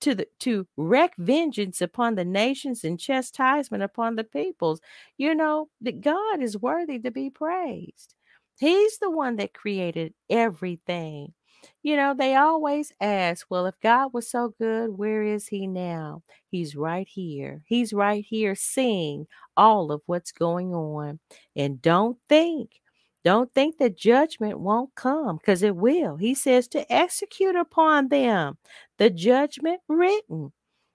to 0.06 0.14
the 0.14 0.28
to 0.40 0.68
wreak 0.78 1.14
vengeance 1.18 1.82
upon 1.82 2.14
the 2.14 2.24
nations 2.24 2.84
and 2.84 3.00
chastisement 3.00 3.82
upon 3.82 4.16
the 4.16 4.24
peoples. 4.24 4.80
You 5.18 5.34
know 5.34 5.70
that 5.82 6.02
God 6.02 6.42
is 6.42 6.58
worthy 6.58 7.00
to 7.00 7.10
be 7.10 7.32
praised. 7.32 8.14
He's 8.60 9.00
the 9.00 9.10
one 9.10 9.38
that 9.38 9.56
created 9.56 10.14
everything. 10.30 11.34
You 11.82 11.96
know, 11.96 12.14
they 12.14 12.36
always 12.36 12.94
ask, 13.02 13.48
well, 13.50 13.66
if 13.66 13.80
God 13.82 14.14
was 14.14 14.30
so 14.30 14.54
good, 14.60 14.92
where 14.92 15.24
is 15.24 15.48
he 15.48 15.66
now? 15.66 16.22
He's 16.52 16.76
right 16.76 17.08
here. 17.08 17.64
He's 17.66 17.92
right 17.92 18.24
here 18.24 18.54
seeing 18.54 19.26
all 19.58 19.92
of 19.92 20.04
what's 20.06 20.32
going 20.32 20.76
on. 20.76 21.20
And 21.56 21.82
don't 21.82 22.20
think 22.30 22.80
don't 23.26 23.52
think 23.56 23.80
that 23.80 23.98
judgment 23.98 24.60
won't 24.60 24.94
come 24.96 25.38
because 25.38 25.64
it 25.64 25.76
will. 25.76 26.16
He 26.16 26.36
says 26.36 26.68
to 26.70 26.94
execute 26.94 27.56
upon 27.56 28.10
them 28.10 28.58
the 29.00 29.10
judgment 29.10 29.82
written. 29.90 30.54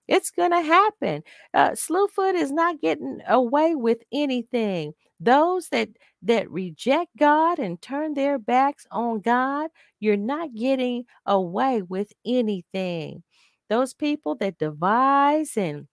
It's 0.08 0.30
going 0.30 0.52
to 0.52 0.60
happen. 0.62 1.22
Uh, 1.54 1.70
Slewfoot 1.70 2.34
is 2.34 2.52
not 2.52 2.80
getting 2.80 3.20
away 3.28 3.74
with 3.74 3.98
anything. 4.12 4.92
Those 5.20 5.68
that 5.70 5.88
that 6.22 6.50
reject 6.50 7.10
God 7.18 7.58
and 7.58 7.80
turn 7.82 8.14
their 8.14 8.38
backs 8.38 8.86
on 8.90 9.20
God, 9.20 9.70
you're 10.00 10.16
not 10.16 10.54
getting 10.54 11.04
away 11.26 11.82
with 11.82 12.12
anything. 12.24 13.22
Those 13.68 13.92
people 13.94 14.36
that 14.36 14.58
devise 14.58 15.56
and 15.56 15.88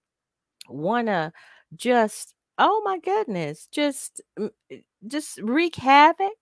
want 0.69 1.07
to 1.07 1.31
just 1.75 2.33
oh 2.57 2.81
my 2.85 2.99
goodness, 2.99 3.67
just 3.71 4.21
eh, 4.39 4.49
just 5.07 5.39
wreak 5.41 5.75
havoc 5.75 6.33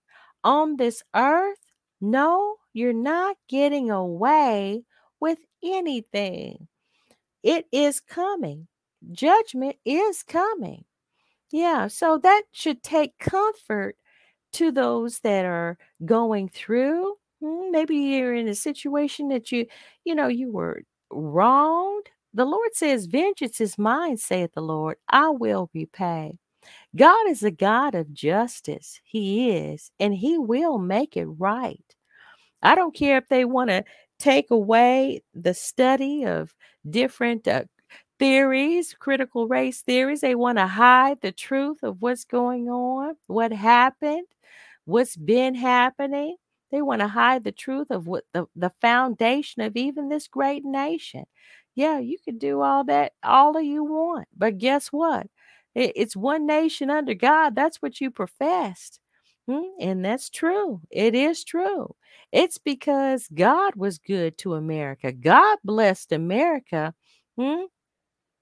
on 0.44 0.76
this 0.76 1.02
earth. 1.14 1.58
No, 2.00 2.56
you're 2.72 2.92
not 2.92 3.36
getting 3.48 3.90
away 3.90 4.84
with 5.20 5.38
anything. 5.64 6.68
It 7.42 7.66
is 7.72 8.00
coming. 8.00 8.68
Judgment 9.12 9.76
is 9.84 10.22
coming. 10.22 10.84
Yeah, 11.52 11.88
so 11.88 12.18
that 12.18 12.44
should 12.52 12.82
take 12.82 13.18
comfort 13.18 13.96
to 14.54 14.72
those 14.72 15.20
that 15.20 15.44
are 15.46 15.78
going 16.04 16.48
through. 16.50 17.16
Hmm, 17.42 17.70
maybe 17.72 17.96
you're 17.96 18.34
in 18.34 18.48
a 18.48 18.54
situation 18.54 19.28
that 19.28 19.52
you, 19.52 19.66
you 20.04 20.14
know, 20.14 20.28
you 20.28 20.52
were 20.52 20.82
wronged. 21.12 22.10
The 22.36 22.44
Lord 22.44 22.74
says, 22.74 23.06
Vengeance 23.06 23.62
is 23.62 23.78
mine, 23.78 24.18
saith 24.18 24.52
the 24.52 24.60
Lord. 24.60 24.98
I 25.08 25.30
will 25.30 25.70
repay. 25.72 26.36
God 26.94 27.30
is 27.30 27.42
a 27.42 27.50
God 27.50 27.94
of 27.94 28.12
justice. 28.12 29.00
He 29.04 29.52
is, 29.52 29.90
and 29.98 30.14
He 30.14 30.36
will 30.36 30.76
make 30.76 31.16
it 31.16 31.24
right. 31.24 31.82
I 32.62 32.74
don't 32.74 32.94
care 32.94 33.16
if 33.16 33.26
they 33.30 33.46
want 33.46 33.70
to 33.70 33.84
take 34.18 34.50
away 34.50 35.22
the 35.32 35.54
study 35.54 36.26
of 36.26 36.54
different 36.90 37.48
uh, 37.48 37.64
theories, 38.18 38.94
critical 38.98 39.48
race 39.48 39.80
theories. 39.80 40.20
They 40.20 40.34
want 40.34 40.58
to 40.58 40.66
hide 40.66 41.22
the 41.22 41.32
truth 41.32 41.82
of 41.82 42.02
what's 42.02 42.24
going 42.24 42.68
on, 42.68 43.14
what 43.28 43.50
happened, 43.50 44.26
what's 44.84 45.16
been 45.16 45.54
happening. 45.54 46.36
They 46.70 46.82
want 46.82 47.00
to 47.00 47.08
hide 47.08 47.44
the 47.44 47.52
truth 47.52 47.90
of 47.90 48.06
what 48.06 48.24
the, 48.34 48.44
the 48.54 48.72
foundation 48.82 49.62
of 49.62 49.74
even 49.74 50.10
this 50.10 50.28
great 50.28 50.66
nation. 50.66 51.24
Yeah, 51.76 51.98
you 52.00 52.18
can 52.24 52.38
do 52.38 52.62
all 52.62 52.84
that, 52.86 53.12
all 53.24 53.56
of 53.56 53.64
you 53.64 53.84
want. 53.84 54.28
But 54.36 54.58
guess 54.58 54.88
what? 54.88 55.28
It, 55.76 55.92
it's 55.96 56.16
one 56.16 56.46
nation 56.46 56.90
under 56.90 57.14
God. 57.14 57.54
That's 57.56 57.78
what 57.82 58.00
you 58.00 58.10
professed. 58.10 59.00
Hmm? 59.48 59.62
And 59.80 60.04
that's 60.04 60.30
true. 60.30 60.80
It 60.90 61.14
is 61.14 61.44
true. 61.44 61.94
It's 62.32 62.58
because 62.58 63.28
God 63.34 63.76
was 63.76 63.98
good 63.98 64.38
to 64.38 64.54
America. 64.54 65.12
God 65.12 65.58
blessed 65.64 66.12
America. 66.12 66.94
Hmm? 67.38 67.64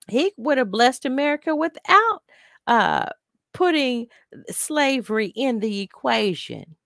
He 0.09 0.33
would 0.37 0.59
have 0.59 0.70
blessed 0.70 1.05
America 1.07 1.57
without 1.57 2.23
uh, 2.66 3.07
putting 3.55 4.09
slavery 4.51 5.29
in 5.37 5.61
the 5.61 5.81
equation. 5.81 6.77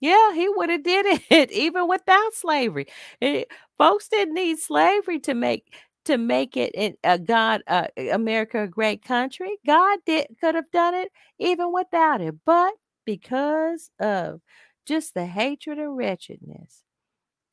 Yeah, 0.00 0.32
he 0.32 0.48
would 0.48 0.70
have 0.70 0.82
did 0.84 1.06
it 1.30 1.50
even 1.52 1.88
without 1.88 2.34
slavery. 2.34 2.86
It, 3.20 3.48
eh, 3.50 3.54
folks 3.78 4.08
didn't 4.08 4.34
need 4.34 4.58
slavery 4.58 5.18
to 5.20 5.34
make 5.34 5.74
to 6.04 6.16
make 6.16 6.56
it 6.56 6.72
in 6.74 6.96
a 7.04 7.18
God 7.18 7.62
uh, 7.66 7.88
America 8.12 8.62
a 8.62 8.68
great 8.68 9.02
country. 9.04 9.58
God 9.66 9.98
did 10.06 10.28
could 10.40 10.54
have 10.54 10.70
done 10.72 10.94
it 10.94 11.10
even 11.38 11.72
without 11.72 12.20
it, 12.20 12.34
but 12.46 12.72
because 13.04 13.90
of 14.00 14.40
just 14.86 15.14
the 15.14 15.26
hatred 15.26 15.78
and 15.78 15.96
wretchedness 15.96 16.82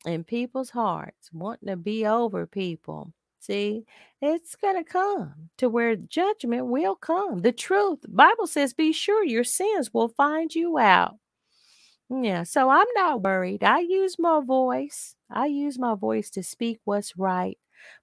in 0.06 0.24
people's 0.24 0.72
hearts, 0.72 1.32
wanting 1.34 1.70
to 1.70 1.78
be 1.78 2.06
over 2.08 2.46
people. 2.48 3.14
See, 3.42 3.86
it's 4.22 4.56
going 4.56 4.76
to 4.78 4.84
come 4.84 5.50
to 5.58 5.70
where 5.70 5.96
judgment 5.96 6.68
will 6.68 6.96
come. 6.96 7.42
The 7.42 7.52
truth, 7.52 8.00
Bible 8.10 8.48
says, 8.48 8.74
be 8.74 8.92
sure 8.94 9.24
your 9.26 9.44
sins 9.44 9.94
will 9.94 10.10
find 10.10 10.54
you 10.56 10.78
out. 10.80 11.16
Yeah, 12.10 12.44
so 12.44 12.70
I'm 12.70 12.88
not 12.96 13.24
worried. 13.24 13.64
I 13.64 13.80
use 13.80 14.18
my 14.20 14.42
voice. 14.46 15.16
I 15.30 15.48
use 15.48 15.80
my 15.80 15.96
voice 15.96 16.30
to 16.32 16.44
speak 16.44 16.80
what's 16.86 17.18
right, 17.18 17.58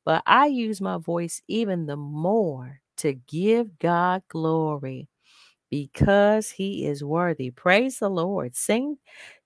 but 0.04 0.22
I 0.26 0.46
use 0.46 0.80
my 0.80 0.98
voice 0.98 1.40
even 1.48 1.86
the 1.86 1.96
more 1.96 2.80
to 2.98 3.14
give 3.14 3.78
God 3.78 4.22
glory 4.28 5.08
because 5.70 6.50
he 6.52 6.86
is 6.86 7.04
worthy. 7.04 7.50
Praise 7.50 7.98
the 8.00 8.10
Lord. 8.10 8.56
Sing 8.56 8.98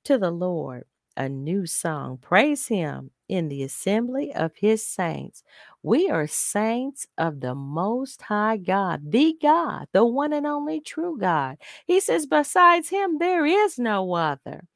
to 0.04 0.18
the 0.18 0.30
Lord 0.30 0.84
a 1.16 1.28
new 1.28 1.66
song. 1.66 2.18
Praise 2.18 2.68
him 2.68 3.10
in 3.28 3.48
the 3.48 3.62
assembly 3.62 4.34
of 4.34 4.52
his 4.56 4.86
saints. 4.86 5.42
We 5.82 6.08
are 6.08 6.26
saints 6.26 7.06
of 7.18 7.40
the 7.40 7.54
Most 7.54 8.22
High 8.22 8.56
God, 8.56 9.10
the 9.10 9.36
God, 9.40 9.88
the 9.92 10.04
one 10.04 10.32
and 10.32 10.46
only 10.46 10.80
true 10.80 11.18
God. 11.18 11.58
He 11.86 12.00
says, 12.00 12.26
besides 12.26 12.88
him, 12.88 13.18
there 13.18 13.46
is 13.46 13.78
no 13.78 14.14
other. 14.14 14.66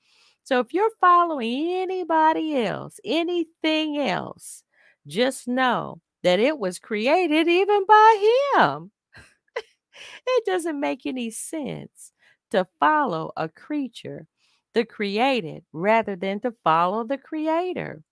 So 0.42 0.60
if 0.60 0.72
you're 0.72 0.90
following 1.00 1.68
anybody 1.72 2.56
else, 2.56 2.98
anything 3.04 3.98
else, 3.98 4.64
just 5.06 5.46
know 5.46 6.00
that 6.22 6.40
it 6.40 6.58
was 6.58 6.78
created 6.78 7.48
even 7.48 7.84
by 7.86 8.36
him. 8.56 8.90
it 10.26 10.44
doesn't 10.44 10.78
make 10.78 11.06
any 11.06 11.30
sense 11.30 12.12
to 12.50 12.66
follow 12.78 13.32
a 13.36 13.48
creature 13.48 14.26
the 14.74 14.84
created 14.84 15.64
rather 15.72 16.16
than 16.16 16.40
to 16.40 16.54
follow 16.64 17.04
the 17.04 17.18
creator. 17.18 18.02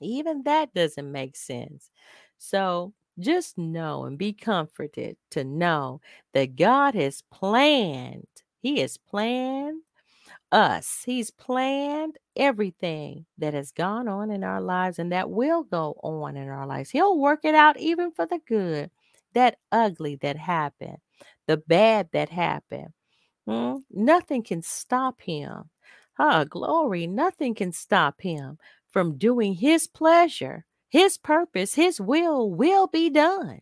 Even 0.00 0.42
that 0.44 0.74
doesn't 0.74 1.10
make 1.10 1.36
sense. 1.36 1.90
So 2.38 2.92
just 3.18 3.56
know 3.56 4.04
and 4.04 4.18
be 4.18 4.32
comforted 4.32 5.16
to 5.30 5.44
know 5.44 6.00
that 6.34 6.56
God 6.56 6.94
has 6.94 7.22
planned, 7.32 8.26
He 8.62 8.80
has 8.80 8.96
planned 8.98 9.82
us. 10.52 11.02
He's 11.04 11.30
planned 11.30 12.18
everything 12.36 13.26
that 13.38 13.54
has 13.54 13.72
gone 13.72 14.08
on 14.08 14.30
in 14.30 14.44
our 14.44 14.60
lives 14.60 14.98
and 14.98 15.12
that 15.12 15.30
will 15.30 15.64
go 15.64 15.98
on 16.02 16.36
in 16.36 16.48
our 16.48 16.66
lives. 16.66 16.90
He'll 16.90 17.18
work 17.18 17.40
it 17.44 17.54
out 17.54 17.78
even 17.78 18.12
for 18.12 18.26
the 18.26 18.40
good, 18.46 18.90
that 19.34 19.58
ugly 19.72 20.16
that 20.16 20.36
happened, 20.36 20.98
the 21.46 21.56
bad 21.56 22.08
that 22.12 22.28
happened. 22.28 22.92
Hmm? 23.46 23.76
Nothing 23.90 24.42
can 24.42 24.62
stop 24.62 25.20
him. 25.20 25.70
Ah, 26.18 26.44
glory. 26.44 27.06
Nothing 27.06 27.54
can 27.54 27.72
stop 27.72 28.20
him 28.20 28.58
from 28.96 29.18
doing 29.18 29.52
his 29.52 29.86
pleasure. 29.86 30.64
His 30.88 31.18
purpose, 31.18 31.74
his 31.74 32.00
will 32.00 32.50
will 32.50 32.86
be 32.86 33.10
done 33.10 33.60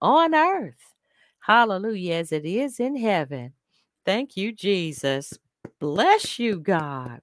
on 0.00 0.34
earth. 0.34 0.94
Hallelujah, 1.40 2.14
as 2.14 2.32
it 2.32 2.46
is 2.46 2.80
in 2.80 2.96
heaven. 2.96 3.52
Thank 4.06 4.38
you, 4.38 4.52
Jesus. 4.52 5.34
Bless 5.80 6.38
you, 6.38 6.60
God. 6.60 7.20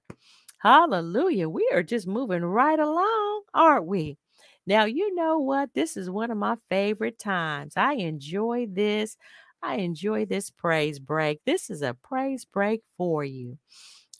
Hallelujah. 0.58 1.48
We 1.48 1.68
are 1.72 1.82
just 1.82 2.06
moving 2.06 2.44
right 2.44 2.78
along, 2.78 3.42
aren't 3.52 3.86
we? 3.86 4.18
Now, 4.64 4.84
you 4.84 5.12
know 5.16 5.38
what? 5.38 5.70
This 5.74 5.96
is 5.96 6.08
one 6.08 6.30
of 6.30 6.38
my 6.38 6.58
favorite 6.70 7.18
times. 7.18 7.72
I 7.76 7.94
enjoy 7.94 8.68
this. 8.70 9.16
I 9.64 9.78
enjoy 9.78 10.26
this 10.26 10.48
praise 10.48 11.00
break. 11.00 11.40
This 11.44 11.70
is 11.70 11.82
a 11.82 11.94
praise 12.04 12.44
break 12.44 12.82
for 12.96 13.24
you. 13.24 13.58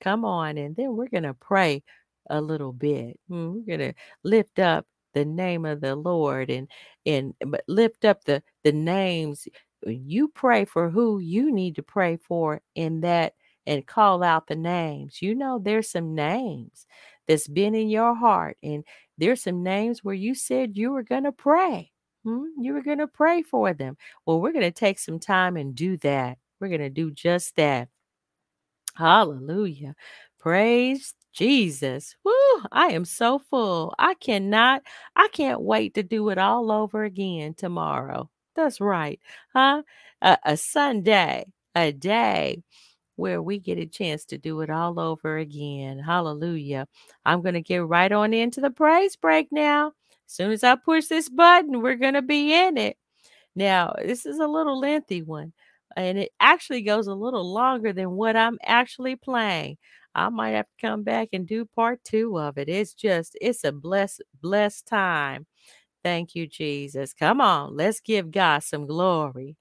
Come 0.01 0.25
on, 0.25 0.59
and 0.59 0.75
then 0.75 0.97
we're 0.97 1.09
going 1.09 1.23
to 1.23 1.35
pray 1.35 1.85
a 2.31 2.41
little 2.41 2.73
bit. 2.73 3.19
Hmm, 3.29 3.61
we're 3.67 3.79
to 3.79 3.93
lift 4.25 4.59
up 4.59 4.87
the 5.15 5.25
name 5.25 5.65
of 5.65 5.81
the 5.81 5.97
Lord 5.97 6.51
and 6.51 6.69
and 7.07 7.35
but 7.47 7.65
lift 7.69 8.05
up 8.05 8.25
the 8.25 8.43
the 8.65 8.73
names. 8.73 9.49
You 9.87 10.29
pray 10.29 10.65
for 10.65 10.91
who 10.91 11.19
you 11.21 11.53
need 11.53 11.77
to 11.77 11.83
pray 11.83 12.17
for 12.17 12.61
in 12.75 13.01
that 13.03 13.35
and 13.67 13.87
call 13.87 14.23
out 14.23 14.47
the 14.47 14.57
names. 14.57 15.23
You 15.23 15.35
know 15.35 15.59
there's 15.59 15.91
some 15.91 16.15
names 16.15 16.87
that's 17.29 17.49
been 17.49 17.75
in 17.75 17.89
your 17.91 18.15
heart 18.15 18.57
and 18.63 18.85
there's 19.19 19.43
some 19.43 19.63
names 19.63 20.03
where 20.03 20.15
you 20.15 20.35
said 20.35 20.77
you 20.77 20.93
were 20.93 21.03
going 21.03 21.25
to 21.25 21.33
pray. 21.33 21.93
Hmm? 22.25 22.45
You 22.59 22.73
were 22.73 22.83
going 22.83 22.99
to 22.99 23.07
pray 23.07 23.43
for 23.43 23.75
them. 23.75 23.97
Well, 24.27 24.41
we're 24.41 24.53
going 24.53 24.63
to 24.63 24.71
take 24.71 24.99
some 24.99 25.19
time 25.19 25.57
and 25.57 25.75
do 25.75 25.97
that. 25.99 26.39
We're 26.61 26.69
going 26.69 26.81
to 26.81 26.91
do 26.91 27.11
just 27.11 27.57
that. 27.57 27.89
Hallelujah. 28.97 29.95
Praise 30.41 31.15
Jesus. 31.39 32.17
Woo, 32.25 32.33
I 32.73 32.89
am 32.89 33.05
so 33.05 33.39
full. 33.39 33.95
I 33.97 34.15
cannot, 34.15 34.83
I 35.15 35.29
can't 35.33 35.61
wait 35.61 35.95
to 35.95 36.03
do 36.03 36.31
it 36.31 36.39
all 36.39 36.73
over 36.73 37.05
again 37.05 37.55
tomorrow. 37.55 38.29
That's 38.57 38.81
right. 38.81 39.21
Huh? 39.53 39.85
A, 40.21 40.37
a 40.45 40.57
Sunday, 40.57 41.47
a 41.77 41.93
day 41.93 42.65
where 43.15 43.41
we 43.41 43.61
get 43.61 43.79
a 43.79 43.87
chance 43.87 44.25
to 44.25 44.39
do 44.39 44.63
it 44.63 44.71
all 44.71 44.99
over 44.99 45.39
again. 45.39 46.01
Hallelujah. 46.01 46.89
I'm 47.25 47.41
going 47.41 47.55
to 47.55 47.63
get 47.63 47.87
right 47.87 48.11
on 48.11 48.35
into 48.35 48.61
the 48.61 48.71
praise 48.71 49.15
break 49.15 49.47
now. 49.53 49.93
As 50.09 50.33
soon 50.33 50.51
as 50.51 50.65
I 50.65 50.75
push 50.75 51.07
this 51.07 51.29
button, 51.29 51.83
we're 51.83 51.95
going 51.95 52.15
to 52.15 52.23
be 52.23 52.53
in 52.53 52.77
it. 52.77 52.97
Now, 53.55 53.95
this 53.97 54.27
is 54.27 54.41
a 54.41 54.47
little 54.49 54.81
lengthy 54.81 55.23
one, 55.23 55.53
and 55.97 56.19
it 56.19 56.33
actually 56.41 56.83
goes 56.83 57.07
a 57.07 57.15
little 57.15 57.53
longer 57.53 57.93
than 57.93 58.11
what 58.11 58.35
I'm 58.35 58.59
actually 58.65 59.15
playing. 59.15 59.79
I 60.27 60.29
might 60.31 60.51
have 60.51 60.67
to 60.67 60.87
come 60.87 61.03
back 61.03 61.29
and 61.33 61.47
do 61.47 61.65
part 61.65 62.03
two 62.05 62.39
of 62.39 62.59
it. 62.59 62.69
It's 62.69 62.95
just, 62.95 63.37
it's 63.41 63.65
a 63.65 63.73
blessed, 63.73 64.23
blessed 64.41 64.87
time. 64.87 65.47
Thank 66.03 66.35
you, 66.35 66.47
Jesus. 66.47 67.13
Come 67.13 67.41
on, 67.41 67.77
let's 67.77 68.01
give 68.01 68.31
God 68.31 68.61
some 68.63 68.87
glory. 68.87 69.57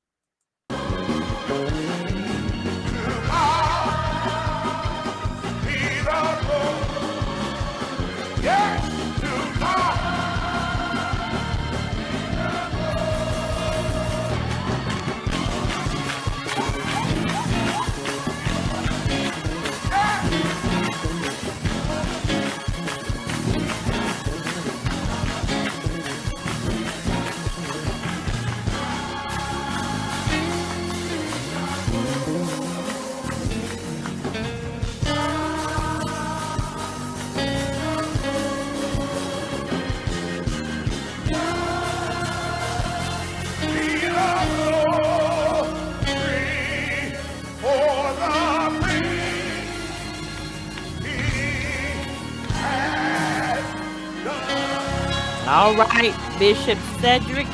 All 55.47 55.73
right, 55.75 56.13
Bishop 56.37 56.77
Cedric 56.99 57.47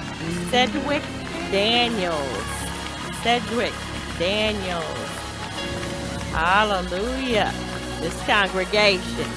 Cedric 0.49 1.03
Daniels. 1.51 2.43
Cedric 3.21 3.71
Daniels. 4.17 4.83
Hallelujah. 6.31 7.53
This 7.99 8.19
congregation 8.25 9.29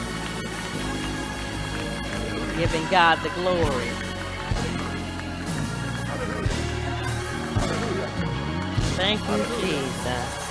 giving 2.57 2.89
God 2.89 3.19
the 3.23 3.29
glory. 3.35 3.91
Hallelujah. 6.07 6.49
Thank 8.97 9.21
you, 9.21 9.45
Jesus. 9.61 10.47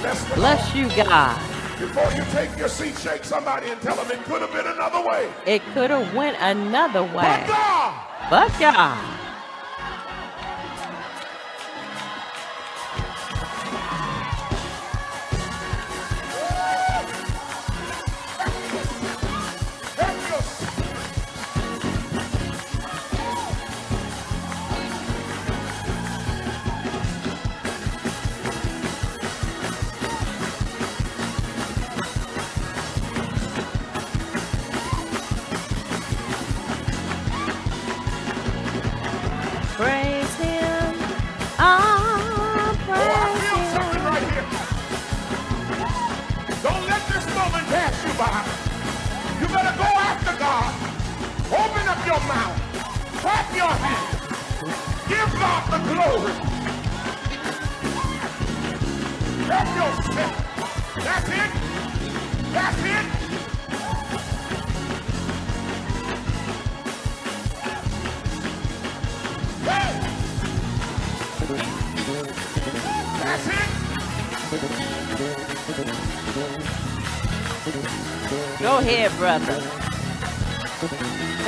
Bless 0.00 0.34
Bless 0.34 0.74
you, 0.74 0.88
God. 0.96 1.38
Before 1.78 2.10
you 2.12 2.24
take 2.32 2.56
your 2.58 2.68
seat, 2.68 2.98
shake 2.98 3.22
somebody 3.22 3.70
and 3.70 3.80
tell 3.80 3.94
them 3.94 4.10
it 4.10 4.24
could 4.24 4.40
have 4.40 4.52
been 4.52 4.66
another 4.66 5.08
way. 5.08 5.30
It 5.46 5.62
could 5.72 5.90
have 5.90 6.12
went 6.14 6.36
another 6.40 7.04
way. 7.04 7.12
But 7.12 7.46
God, 7.46 8.28
but 8.28 8.58
God. 8.58 9.21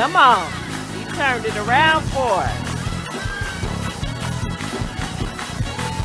Come 0.04 0.16
on. 0.16 0.52
He 0.92 1.02
turned 1.16 1.46
it 1.46 1.56
around 1.56 2.02
for 2.12 2.44
us. 2.44 2.60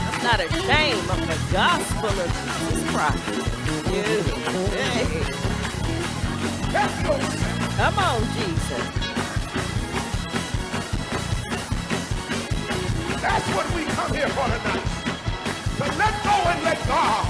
I'm 0.07 0.23
not 0.23 0.39
ashamed 0.39 1.09
of 1.09 1.19
the 1.27 1.37
gospel 1.51 2.07
of 2.07 2.29
Jesus 2.47 2.81
Christ. 2.91 3.27
Yeah. 3.91 4.23
Hey. 4.71 5.03
Come 7.75 7.99
on, 7.99 8.21
Jesus. 8.39 8.85
That's 13.21 13.47
what 13.49 13.67
we 13.75 13.83
come 13.83 14.13
here 14.13 14.29
for 14.29 14.47
tonight. 14.47 14.87
To 15.75 15.83
let 15.97 16.23
go 16.23 16.35
and 16.51 16.63
let 16.63 16.87
God 16.87 17.28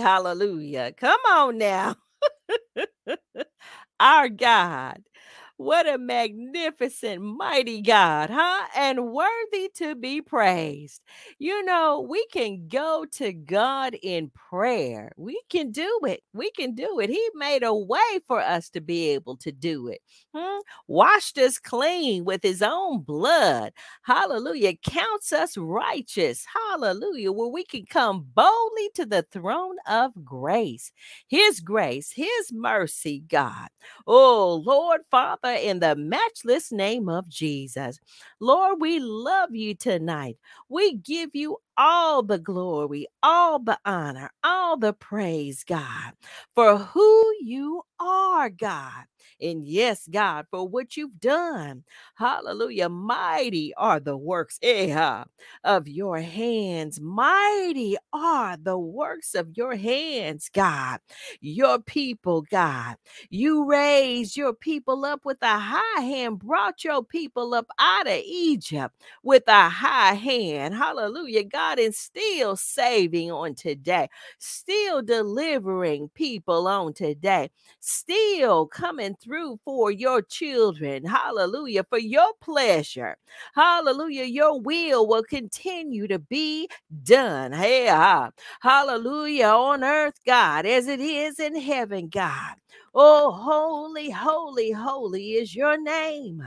Hallelujah. 0.00 0.92
Come 0.98 1.20
on 1.30 1.58
now. 1.58 1.96
Our 4.00 4.28
God. 4.28 5.02
What 5.60 5.86
a 5.86 5.98
magnificent, 5.98 7.20
mighty 7.20 7.82
God, 7.82 8.30
huh? 8.30 8.66
And 8.74 9.12
worthy 9.12 9.70
to 9.74 9.94
be 9.94 10.22
praised. 10.22 11.02
You 11.38 11.62
know, 11.66 12.00
we 12.00 12.26
can 12.32 12.66
go 12.66 13.04
to 13.16 13.34
God 13.34 13.94
in 14.02 14.30
prayer. 14.30 15.12
We 15.18 15.38
can 15.50 15.70
do 15.70 16.00
it. 16.04 16.22
We 16.32 16.50
can 16.52 16.74
do 16.74 16.98
it. 17.00 17.10
He 17.10 17.28
made 17.34 17.62
a 17.62 17.74
way 17.74 18.20
for 18.26 18.40
us 18.40 18.70
to 18.70 18.80
be 18.80 19.10
able 19.10 19.36
to 19.36 19.52
do 19.52 19.88
it. 19.88 20.00
Hmm? 20.34 20.60
Washed 20.88 21.36
us 21.36 21.58
clean 21.58 22.24
with 22.24 22.42
his 22.42 22.62
own 22.62 23.02
blood. 23.02 23.74
Hallelujah. 24.04 24.76
Counts 24.78 25.30
us 25.30 25.58
righteous. 25.58 26.46
Hallelujah. 26.70 27.32
Where 27.32 27.48
we 27.48 27.64
can 27.64 27.84
come 27.84 28.26
boldly 28.34 28.88
to 28.94 29.04
the 29.04 29.24
throne 29.30 29.76
of 29.86 30.12
grace. 30.24 30.90
His 31.28 31.60
grace, 31.60 32.12
his 32.12 32.50
mercy, 32.50 33.22
God. 33.28 33.68
Oh, 34.06 34.62
Lord 34.64 35.02
Father, 35.10 35.49
in 35.56 35.80
the 35.80 35.96
matchless 35.96 36.72
name 36.72 37.08
of 37.08 37.28
Jesus. 37.28 37.98
Lord, 38.40 38.80
we 38.80 38.98
love 39.00 39.54
you 39.54 39.74
tonight. 39.74 40.36
We 40.68 40.96
give 40.96 41.30
you 41.34 41.58
all 41.80 42.22
the 42.24 42.38
glory, 42.38 43.08
all 43.24 43.60
the 43.60 43.78
honor, 43.86 44.30
all 44.44 44.78
the 44.78 44.94
praise, 44.94 45.64
God, 45.64 46.14
for 46.54 46.78
who 46.78 47.34
you 47.42 47.82
are, 48.00 48.50
God. 48.50 49.06
And 49.42 49.68
yes, 49.68 50.08
God, 50.10 50.46
for 50.52 50.68
what 50.68 50.96
you've 50.96 51.20
done. 51.20 51.84
Hallelujah. 52.16 52.90
Mighty 52.90 53.74
are 53.76 54.00
the 54.00 54.16
works 54.18 54.58
eh, 54.62 55.24
of 55.64 55.88
your 55.88 56.20
hands. 56.20 57.00
Mighty 57.00 57.96
are 58.14 58.58
the 58.58 58.78
works 58.78 59.34
of 59.36 59.56
your 59.58 59.76
hands, 59.76 60.50
God. 60.54 61.00
Your 61.42 61.80
people, 61.80 62.42
God. 62.42 62.96
You 63.30 63.66
raised 63.68 64.36
your 64.36 64.54
people 64.54 65.04
up 65.04 65.24
with 65.26 65.38
a 65.42 65.58
high 65.60 66.02
hand, 66.02 66.40
brought 66.40 66.84
your 66.84 67.04
people 67.04 67.54
up 67.54 67.68
out 67.78 68.08
of 68.08 68.20
Egypt 68.24 68.94
with 69.24 69.44
a 69.48 69.68
high 69.68 70.14
hand. 70.14 70.74
Hallelujah. 70.74 71.44
God 71.44 71.69
is 71.78 71.98
still 71.98 72.56
saving 72.56 73.30
on 73.30 73.54
today, 73.54 74.08
still 74.38 75.02
delivering 75.02 76.10
people 76.14 76.66
on 76.68 76.92
today, 76.92 77.50
still 77.80 78.66
coming 78.66 79.14
through 79.22 79.58
for 79.64 79.90
your 79.90 80.22
children. 80.22 81.04
Hallelujah. 81.04 81.84
For 81.84 81.98
your 81.98 82.32
pleasure. 82.40 83.16
Hallelujah. 83.54 84.24
Your 84.24 84.60
will 84.60 85.06
will 85.06 85.22
continue 85.22 86.06
to 86.08 86.18
be 86.18 86.68
done. 87.02 87.52
Hey, 87.52 87.88
ah. 87.90 88.30
hallelujah. 88.60 89.46
On 89.46 89.84
earth, 89.84 90.20
God, 90.26 90.66
as 90.66 90.88
it 90.88 91.00
is 91.00 91.38
in 91.38 91.60
heaven, 91.60 92.08
God. 92.08 92.56
Oh, 92.94 93.30
holy, 93.30 94.10
holy, 94.10 94.72
holy 94.72 95.32
is 95.34 95.54
your 95.54 95.80
name. 95.80 96.42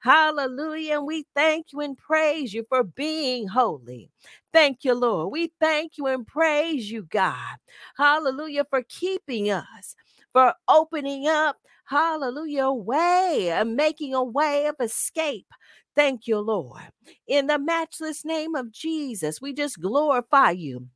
Hallelujah. 0.00 0.98
And 0.98 1.06
we 1.06 1.26
thank 1.34 1.72
you 1.72 1.80
and 1.80 1.96
praise 1.98 2.54
you 2.54 2.64
for 2.68 2.84
being 2.84 3.48
holy. 3.48 4.10
Thank 4.52 4.84
you, 4.84 4.94
Lord. 4.94 5.32
We 5.32 5.52
thank 5.60 5.98
you 5.98 6.06
and 6.06 6.26
praise 6.26 6.90
you, 6.90 7.04
God. 7.04 7.56
Hallelujah, 7.96 8.64
for 8.70 8.82
keeping 8.88 9.50
us, 9.50 9.96
for 10.32 10.54
opening 10.68 11.28
up, 11.28 11.56
hallelujah, 11.86 12.64
a 12.64 12.74
way 12.74 13.50
and 13.52 13.76
making 13.76 14.14
a 14.14 14.24
way 14.24 14.66
of 14.66 14.76
escape. 14.80 15.46
Thank 15.96 16.26
you, 16.26 16.38
Lord. 16.40 16.82
In 17.26 17.48
the 17.48 17.58
matchless 17.58 18.24
name 18.24 18.54
of 18.54 18.72
Jesus, 18.72 19.40
we 19.42 19.52
just 19.52 19.80
glorify 19.80 20.50
you. 20.52 20.88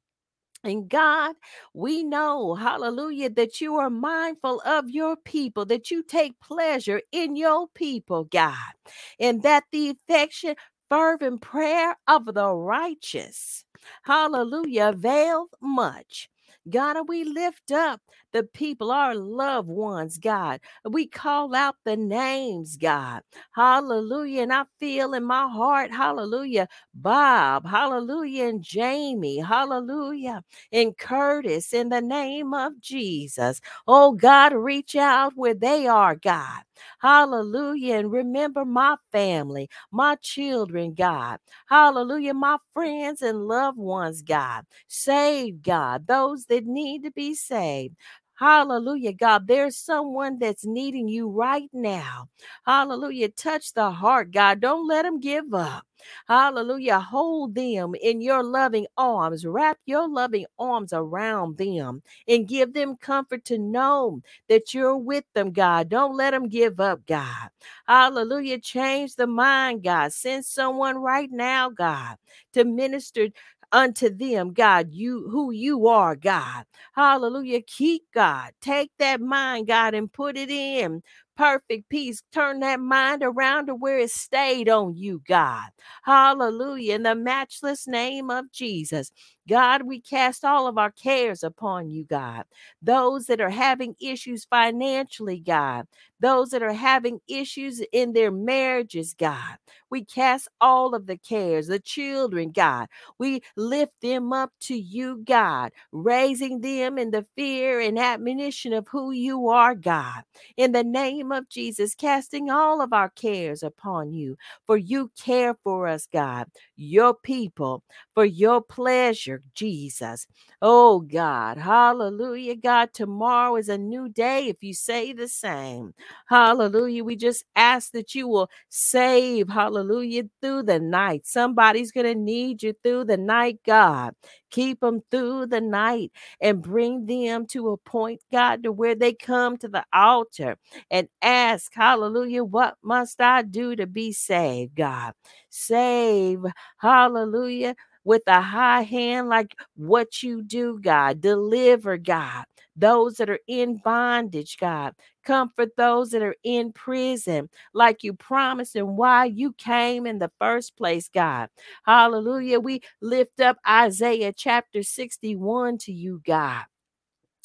And 0.67 0.91
God, 0.91 1.37
we 1.75 2.05
know, 2.05 2.57
hallelujah, 2.57 3.31
that 3.33 3.62
you 3.62 3.77
are 3.77 3.91
mindful 3.91 4.62
of 4.67 4.91
your 4.91 5.17
people, 5.17 5.67
that 5.67 5.91
you 5.91 6.05
take 6.05 6.41
pleasure 6.41 7.03
in 7.12 7.37
your 7.37 7.69
people, 7.75 8.27
God, 8.27 8.75
and 9.21 9.43
that 9.45 9.64
the 9.73 9.91
affection, 9.91 10.57
fervent 10.91 11.43
prayer 11.43 11.97
of 12.09 12.27
the 12.35 12.51
righteous, 12.55 13.64
hallelujah, 14.05 14.91
availeth 14.95 15.51
much. 15.62 16.31
God, 16.71 16.99
we 17.09 17.25
lift 17.25 17.73
up 17.73 18.03
the 18.37 18.45
people, 18.45 18.91
our 18.93 19.14
loved 19.14 19.68
ones, 19.68 20.18
God. 20.18 20.61
We 20.84 21.07
call 21.07 21.55
out 21.55 21.76
the 21.84 21.97
names, 21.97 22.76
God. 22.76 23.22
Hallelujah. 23.55 24.43
And 24.43 24.53
I 24.53 24.64
feel 24.80 25.14
in 25.14 25.24
my 25.24 25.49
heart, 25.49 25.91
hallelujah, 25.93 26.68
Bob, 26.95 27.66
hallelujah, 27.66 28.47
and 28.49 28.62
Jamie, 28.62 29.39
hallelujah 29.39 30.43
and 30.72 30.97
Curtis 30.97 31.72
in 31.72 31.89
the 31.89 32.01
name 32.01 32.55
of 32.55 32.80
Jesus. 32.80 33.61
Oh 33.87 34.12
God, 34.12 34.53
reach 34.55 34.97
out 34.97 35.32
where 35.37 35.55
they 35.55 35.87
are, 35.87 36.16
God. 36.16 36.62
Hallelujah. 37.01 37.97
And 37.99 38.12
remember 38.12 38.64
my 38.64 38.97
family, 39.12 39.68
my 39.91 40.16
children, 40.16 40.95
God. 40.95 41.39
Hallelujah. 41.68 42.34
My 42.34 42.59
friends 42.72 43.22
and 43.22 43.47
loved 43.49 43.78
ones, 43.78 44.22
God. 44.22 44.66
Save, 44.89 45.62
God, 45.62 46.07
those 46.07 46.47
that 46.47 46.66
need 46.66 47.05
to 47.05 47.11
be 47.11 47.34
saved. 47.34 47.97
Hallelujah, 48.37 49.14
God. 49.14 49.47
There's 49.47 49.76
someone 49.76 50.39
that's 50.39 50.64
needing 50.66 51.09
you 51.09 51.28
right 51.28 51.70
now. 51.72 52.28
Hallelujah. 52.66 53.30
Touch 53.30 53.72
the 53.74 53.91
heart, 53.91 54.30
God. 54.30 54.61
Don't 54.61 54.87
let 54.89 55.03
them 55.05 55.20
give 55.20 55.55
up. 55.55 55.84
Hallelujah. 56.28 57.01
Hold 57.01 57.55
them 57.55 57.95
in 58.01 58.20
your 58.20 58.43
loving 58.45 58.87
arms. 58.99 59.47
Wrap 59.47 59.78
your 59.87 60.09
loving 60.09 60.47
arms 60.59 60.93
around 60.93 61.57
them 61.59 62.03
and 62.28 62.49
give 62.49 62.74
them 62.74 62.97
comfort 62.97 63.45
to 63.47 63.59
know 63.59 64.22
that 64.49 64.74
you're 64.74 64.97
with 64.97 65.24
them, 65.34 65.53
God. 65.53 65.89
Don't 65.89 66.16
let 66.16 66.32
them 66.32 66.49
give 66.49 66.80
up, 66.80 67.07
God. 67.07 67.49
Hallelujah. 67.89 68.61
Change 68.61 69.16
the 69.16 69.26
mind, 69.26 69.82
God. 69.82 70.12
Send 70.12 70.45
someone 70.45 70.99
right 70.99 71.30
now, 71.32 71.70
God, 71.70 72.16
to 72.53 72.64
minister 72.64 73.28
unto 73.73 74.09
them, 74.11 74.53
God, 74.53 74.89
you 74.93 75.29
who 75.31 75.51
you 75.51 75.89
are, 75.89 76.17
God. 76.17 76.64
Hallelujah. 76.95 77.62
Keep 77.62 78.05
God. 78.14 78.53
Take 78.61 78.91
that 78.99 79.21
mind, 79.21 79.67
God, 79.67 79.95
and 79.95 80.12
put 80.12 80.37
it 80.37 80.51
in 80.51 81.03
perfect 81.37 81.89
peace. 81.89 82.23
Turn 82.33 82.61
that 82.61 82.81
mind 82.81 83.23
around 83.23 83.67
to 83.67 83.75
where 83.75 83.99
it 83.99 84.11
stayed 84.11 84.69
on 84.69 84.97
you, 84.97 85.23
God. 85.29 85.69
Hallelujah. 86.05 86.95
In 86.95 87.03
the 87.03 87.14
matchless 87.14 87.87
name 87.87 88.31
of 88.31 88.51
Jesus. 88.53 89.12
God, 89.49 89.83
we 89.83 90.01
cast 90.01 90.45
all 90.45 90.67
of 90.67 90.79
our 90.79 90.91
cares 90.91 91.43
upon 91.43 91.91
you, 91.91 92.05
God. 92.05 92.45
Those 92.83 93.27
that 93.27 93.41
are 93.41 93.51
having 93.51 93.95
issues 94.01 94.45
financially, 94.45 95.39
God. 95.41 95.87
Those 96.21 96.51
that 96.51 96.62
are 96.62 96.73
having 96.73 97.21
issues 97.29 97.83
in 97.93 98.12
their 98.12 98.31
marriages, 98.31 99.14
God. 99.19 99.57
We 99.91 100.05
cast 100.05 100.49
all 100.61 100.95
of 100.95 101.07
the 101.07 101.17
cares, 101.19 101.69
the 101.69 101.79
children, 101.79 102.51
God. 102.53 102.89
We 103.19 103.43
lift 103.57 103.93
them 104.03 104.33
up 104.33 104.53
to 104.62 104.77
you, 104.77 105.23
God, 105.25 105.73
raising 105.93 106.61
them 106.61 106.99
in 106.99 107.11
the 107.12 107.27
fear 107.37 107.81
and 107.81 107.99
admonition 107.99 108.73
of 108.73 108.89
who 108.89 109.12
you 109.12 109.49
are, 109.49 109.75
God. 109.75 110.25
In 110.57 110.73
the 110.73 110.85
name 110.85 111.33
of 111.33 111.49
Jesus, 111.49 111.95
casting 111.95 112.51
all 112.51 112.83
of 112.83 112.93
our 112.93 113.11
cares 113.11 113.62
upon 113.62 114.12
you, 114.12 114.37
for 114.67 114.77
you 114.77 115.11
care 115.19 115.55
for 115.64 115.87
us, 115.87 116.09
God, 116.12 116.49
your 116.77 117.14
people, 117.14 117.85
for 118.14 118.25
your 118.25 118.61
pleasure, 118.62 119.43
Jesus. 119.55 120.27
Oh, 120.62 121.01
God. 121.01 121.59
Hallelujah, 121.59 122.57
God. 122.57 122.93
Tomorrow 122.93 123.57
is 123.57 123.69
a 123.69 123.79
new 123.79 124.09
day 124.09 124.49
if 124.49 124.62
you 124.62 124.75
say 124.75 125.12
the 125.12 125.29
same. 125.29 125.95
Hallelujah. 126.28 127.04
We 127.04 127.16
just 127.16 127.44
ask 127.54 127.92
that 127.92 128.14
you 128.14 128.28
will 128.28 128.50
save, 128.68 129.48
hallelujah, 129.48 130.24
through 130.42 130.64
the 130.64 130.80
night. 130.80 131.26
Somebody's 131.26 131.92
going 131.92 132.07
to 132.07 132.14
need 132.14 132.62
you 132.62 132.74
through 132.82 133.04
the 133.04 133.16
night, 133.16 133.59
God. 133.66 134.14
Keep 134.50 134.80
them 134.80 135.02
through 135.11 135.46
the 135.46 135.61
night 135.61 136.12
and 136.40 136.62
bring 136.62 137.07
them 137.07 137.46
to 137.48 137.70
a 137.70 137.76
point, 137.76 138.20
God, 138.32 138.62
to 138.62 138.72
where 138.72 138.94
they 138.94 139.12
come 139.12 139.57
to 139.59 139.68
the 139.68 139.84
altar 139.92 140.57
and 140.90 141.09
ask, 141.22 141.72
hallelujah, 141.74 142.44
what 142.44 142.76
must 142.82 143.20
I 143.20 143.42
do 143.42 143.76
to 143.76 143.86
be 143.86 144.12
saved, 144.12 144.74
God? 144.76 145.12
Save, 145.50 146.44
hallelujah 146.78 147.74
with 148.07 148.22
a 148.28 148.40
high 148.40 148.82
hand, 148.82 149.28
like 149.28 149.57
what 149.76 150.22
you 150.22 150.42
do, 150.42 150.80
God. 150.80 151.20
Deliver, 151.20 151.98
God, 151.98 152.46
those 152.76 153.16
that 153.16 153.30
are 153.30 153.40
in 153.48 153.78
bondage, 153.84 154.59
God. 154.59 154.94
Comfort 155.24 155.70
those 155.76 156.11
that 156.12 156.22
are 156.22 156.36
in 156.44 156.72
prison, 156.72 157.50
like 157.74 158.04
you 158.04 158.14
promised 158.14 158.76
and 158.76 158.96
why 158.96 159.26
you 159.26 159.52
came 159.54 160.07
in 160.07 160.20
the 160.20 160.32
first 160.40 160.76
place, 160.78 161.11
God. 161.11 161.50
Hallelujah. 161.84 162.61
We 162.61 162.82
lift 163.02 163.40
up 163.40 163.59
Isaiah 163.68 164.32
chapter 164.32 164.84
61 164.84 165.78
to 165.80 165.92
you, 165.92 166.22
God 166.26 166.64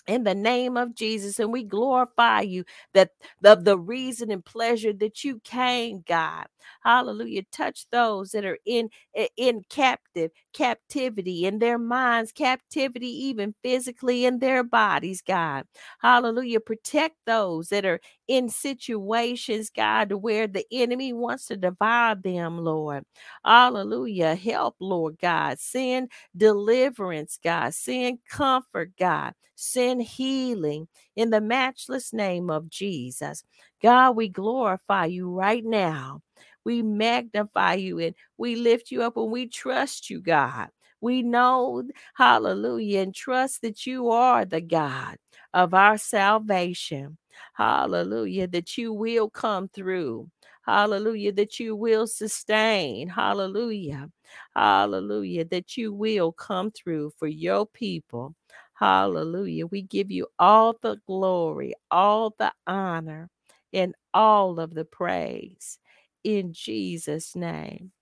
in 0.08 0.24
the 0.26 0.36
name 0.36 0.78
of 0.78 0.96
Jesus. 0.96 1.40
And 1.40 1.52
we 1.54 1.64
glorify 1.64 2.42
you 2.42 2.66
that 2.94 3.12
the, 3.42 3.56
the 3.56 3.78
reason 3.78 4.32
and 4.32 4.44
pleasure 4.46 4.94
that 4.94 5.24
you 5.24 5.42
came, 5.44 6.04
God. 6.08 6.48
Hallelujah. 6.84 7.44
Touch 7.52 7.88
those 7.92 8.32
that 8.32 8.46
are 8.46 8.60
in 8.66 8.90
in 9.38 9.64
captive 9.70 10.32
captivity 10.54 11.46
in 11.46 11.60
their 11.60 11.78
minds, 11.78 12.32
captivity 12.32 13.08
even 13.28 13.56
physically 13.64 14.26
in 14.26 14.40
their 14.40 14.64
bodies, 14.64 15.22
God. 15.22 15.66
Hallelujah. 16.02 16.60
Protect 16.62 17.16
those 17.26 17.70
that 17.70 17.86
are 17.86 18.00
in 18.28 18.50
situations, 18.50 19.72
God, 19.76 20.12
where 20.14 20.48
the 20.48 20.66
enemy 20.72 21.14
wants 21.14 21.48
to 21.48 21.58
devour 21.58 22.16
them, 22.16 22.60
Lord. 22.60 23.06
Hallelujah. 23.46 24.36
Help, 24.36 24.76
Lord 24.80 25.18
God. 25.22 25.60
Send 25.60 26.12
deliverance, 26.38 27.40
God. 27.44 27.74
Send 27.74 28.20
comfort, 28.30 28.92
God. 29.00 29.34
Send 29.62 30.02
healing 30.02 30.88
in 31.16 31.30
the 31.30 31.40
matchless 31.40 32.14
name 32.14 32.50
of 32.50 32.68
Jesus. 32.68 33.44
God, 33.80 34.16
we 34.16 34.28
glorify 34.28 35.06
you 35.06 35.30
right 35.30 35.64
now. 35.64 36.22
We 36.64 36.82
magnify 36.82 37.76
you 37.76 38.00
and 38.00 38.16
we 38.40 38.56
lift 38.56 38.90
you 38.90 39.04
up 39.04 39.18
and 39.18 39.32
we 39.32 39.48
trust 39.48 40.10
you, 40.10 40.20
God. 40.20 40.70
We 41.00 41.22
know, 41.22 41.84
hallelujah, 42.16 43.02
and 43.02 43.14
trust 43.14 43.62
that 43.62 43.86
you 43.86 44.10
are 44.10 44.46
the 44.46 44.62
God 44.62 45.18
of 45.54 45.76
our 45.76 46.00
salvation. 46.00 47.20
Hallelujah, 47.54 48.48
that 48.48 48.80
you 48.80 48.94
will 48.94 49.30
come 49.30 49.68
through. 49.70 50.28
Hallelujah, 50.64 51.34
that 51.34 51.60
you 51.60 51.76
will 51.76 52.08
sustain. 52.08 53.10
Hallelujah. 53.10 54.10
Hallelujah, 54.56 55.46
that 55.46 55.78
you 55.78 55.94
will 55.94 56.32
come 56.32 56.72
through 56.72 57.12
for 57.20 57.28
your 57.28 57.68
people. 57.68 58.36
Hallelujah. 58.82 59.68
We 59.68 59.84
give 59.84 60.12
you 60.12 60.28
all 60.40 60.78
the 60.82 60.98
glory, 61.08 61.76
all 61.92 62.36
the 62.40 62.54
honor, 62.68 63.32
and 63.74 63.96
all 64.14 64.60
of 64.62 64.76
the 64.76 64.86
praise 64.86 65.80
in 66.26 66.54
Jesus' 66.54 67.36
name. 67.38 67.94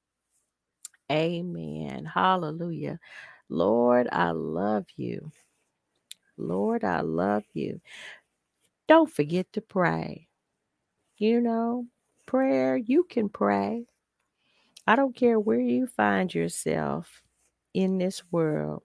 Amen. 1.11 2.05
Hallelujah. 2.05 2.99
Lord, 3.49 4.09
I 4.11 4.31
love 4.31 4.85
you. 4.97 5.31
Lord, 6.37 6.83
I 6.83 7.01
love 7.01 7.43
you. 7.53 7.81
Don't 8.87 9.11
forget 9.11 9.51
to 9.53 9.61
pray. 9.61 10.27
You 11.17 11.41
know, 11.41 11.87
prayer, 12.27 12.77
you 12.77 13.05
can 13.05 13.29
pray. 13.29 13.85
I 14.87 14.95
don't 14.95 15.15
care 15.15 15.39
where 15.39 15.61
you 15.61 15.87
find 15.87 16.33
yourself 16.33 17.23
in 17.73 17.97
this 17.99 18.23
world. 18.31 18.83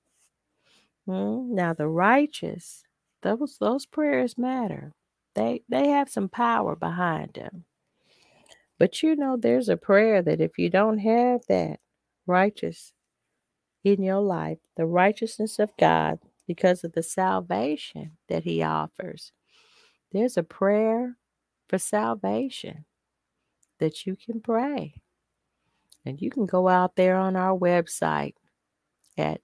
Hmm? 1.06 1.54
Now, 1.54 1.74
the 1.74 1.88
righteous, 1.88 2.84
those 3.22 3.58
those 3.60 3.86
prayers 3.86 4.38
matter. 4.38 4.92
They 5.34 5.62
they 5.68 5.88
have 5.88 6.08
some 6.08 6.28
power 6.28 6.76
behind 6.76 7.34
them. 7.34 7.64
But 8.78 9.02
you 9.02 9.16
know, 9.16 9.36
there's 9.36 9.68
a 9.68 9.76
prayer 9.76 10.22
that 10.22 10.40
if 10.40 10.58
you 10.58 10.70
don't 10.70 10.98
have 10.98 11.42
that 11.48 11.80
righteous 12.26 12.92
in 13.84 14.02
your 14.02 14.20
life, 14.20 14.58
the 14.76 14.86
righteousness 14.86 15.58
of 15.58 15.70
God, 15.78 16.18
because 16.46 16.84
of 16.84 16.92
the 16.92 17.02
salvation 17.02 18.12
that 18.28 18.44
He 18.44 18.62
offers, 18.62 19.32
there's 20.12 20.36
a 20.36 20.42
prayer 20.42 21.16
for 21.68 21.78
salvation 21.78 22.84
that 23.78 24.06
you 24.06 24.16
can 24.16 24.40
pray. 24.40 24.94
And 26.06 26.20
you 26.20 26.30
can 26.30 26.46
go 26.46 26.68
out 26.68 26.96
there 26.96 27.16
on 27.16 27.36
our 27.36 27.56
website 27.58 28.34
at 29.16 29.40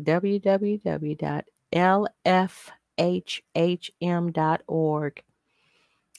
www.lfhhm.org 0.00 1.52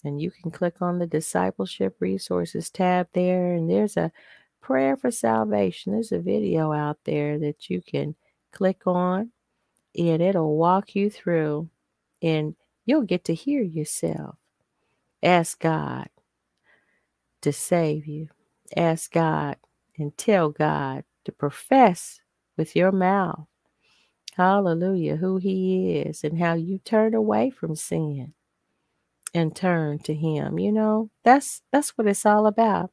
and 0.06 0.22
you 0.22 0.32
can 0.32 0.52
click 0.52 0.82
on 0.82 1.00
the 1.00 1.08
discipleship 1.08 1.96
resources 2.00 2.70
tab 2.70 3.08
there 3.14 3.54
and 3.54 3.70
there's 3.70 3.96
a 3.98 4.12
prayer 4.62 4.98
for 4.98 5.12
salvation. 5.12 5.94
There's 5.94 6.12
a 6.12 6.20
video 6.20 6.72
out 6.72 6.98
there 7.06 7.40
that 7.40 7.70
you 7.70 7.82
can 7.82 8.16
click 8.52 8.82
on 8.86 9.32
and 9.98 10.22
it'll 10.22 10.58
walk 10.58 10.96
you 10.96 11.10
through 11.10 11.70
and 12.22 12.56
you'll 12.86 13.04
get 13.04 13.24
to 13.26 13.34
hear 13.34 13.62
yourself. 13.62 14.36
Ask 15.22 15.60
god 15.60 16.10
to 17.42 17.54
save 17.54 18.08
you. 18.08 18.30
Ask 18.76 19.12
god 19.12 19.58
and 19.98 20.18
tell 20.18 20.50
god 20.50 21.04
to 21.26 21.32
profess 21.32 22.22
with 22.58 22.76
your 22.76 22.92
mouth 22.92 23.48
hallelujah 24.38 25.18
who 25.18 25.38
he 25.38 25.98
is 26.00 26.24
and 26.24 26.40
how 26.40 26.54
you 26.56 26.80
turn 26.80 27.14
away 27.16 27.50
from 27.50 27.76
sin 27.76 28.34
and 29.34 29.56
turn 29.56 30.00
to 30.00 30.14
him 30.16 30.60
you 30.60 30.72
know? 30.72 31.10
That's 31.24 31.62
that's 31.72 31.92
what 31.98 32.08
it's 32.08 32.26
all 32.26 32.48
about. 32.48 32.92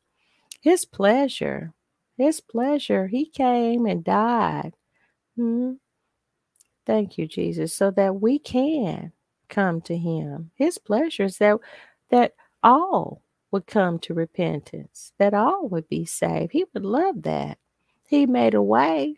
His 0.63 0.85
pleasure 0.87 1.75
his 2.19 2.41
pleasure 2.41 3.09
he 3.09 3.27
came 3.27 3.87
and 3.87 4.05
died. 4.05 4.75
Hmm? 5.37 5.75
thank 6.87 7.19
you 7.19 7.27
jesus 7.27 7.75
so 7.75 7.91
that 7.93 8.21
we 8.21 8.39
can 8.39 9.13
come 9.49 9.81
to 9.83 9.97
him. 9.97 10.51
His 10.57 10.79
pleasure 10.79 11.25
is 11.25 11.39
that 11.39 11.59
that 12.11 12.35
all 12.63 13.23
would 13.53 13.67
come 13.67 13.99
to 14.01 14.15
repentance 14.15 15.13
that 15.19 15.35
all 15.35 15.69
would 15.69 15.89
be 15.89 16.05
saved. 16.05 16.53
He 16.53 16.65
would 16.75 16.85
love 16.85 17.23
that. 17.23 17.59
He 18.09 18.27
made 18.27 18.55
a 18.55 18.63
way 18.63 19.17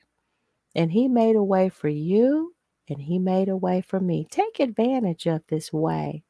and 0.75 0.93
he 0.93 1.09
made 1.09 1.37
a 1.37 1.43
way 1.43 1.69
for 1.69 1.89
you 1.89 2.55
and 2.89 3.03
he 3.03 3.19
made 3.19 3.49
a 3.49 3.57
way 3.57 3.81
for 3.81 4.01
me 4.01 4.27
take 4.31 4.61
advantage 4.61 5.27
of 5.27 5.43
this 5.49 5.73
way 5.73 6.23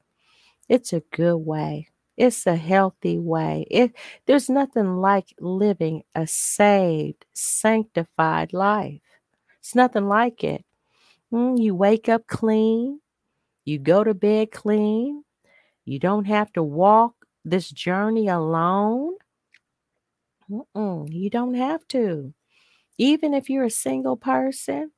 it's 0.68 0.92
a 0.92 1.00
good 1.12 1.36
way. 1.36 1.88
It's 2.16 2.46
a 2.46 2.56
healthy 2.56 3.18
way. 3.18 3.66
It 3.70 3.92
there's 4.26 4.48
nothing 4.48 4.96
like 4.96 5.34
living 5.40 6.04
a 6.14 6.26
saved, 6.26 7.26
sanctified 7.32 8.52
life. 8.52 9.00
It's 9.60 9.74
nothing 9.74 10.08
like 10.08 10.44
it. 10.44 10.64
Mm, 11.32 11.60
you 11.60 11.74
wake 11.74 12.08
up 12.08 12.26
clean. 12.26 13.00
You 13.64 13.78
go 13.78 14.04
to 14.04 14.14
bed 14.14 14.52
clean. 14.52 15.24
You 15.84 15.98
don't 15.98 16.26
have 16.26 16.52
to 16.54 16.62
walk 16.62 17.14
this 17.44 17.70
journey 17.70 18.28
alone. 18.28 19.14
Mm-mm, 20.50 21.12
you 21.12 21.30
don't 21.30 21.54
have 21.54 21.86
to. 21.88 22.34
Even 23.02 23.34
if 23.34 23.50
you're 23.50 23.64
a 23.64 23.70
single 23.70 24.16
person, 24.16 24.92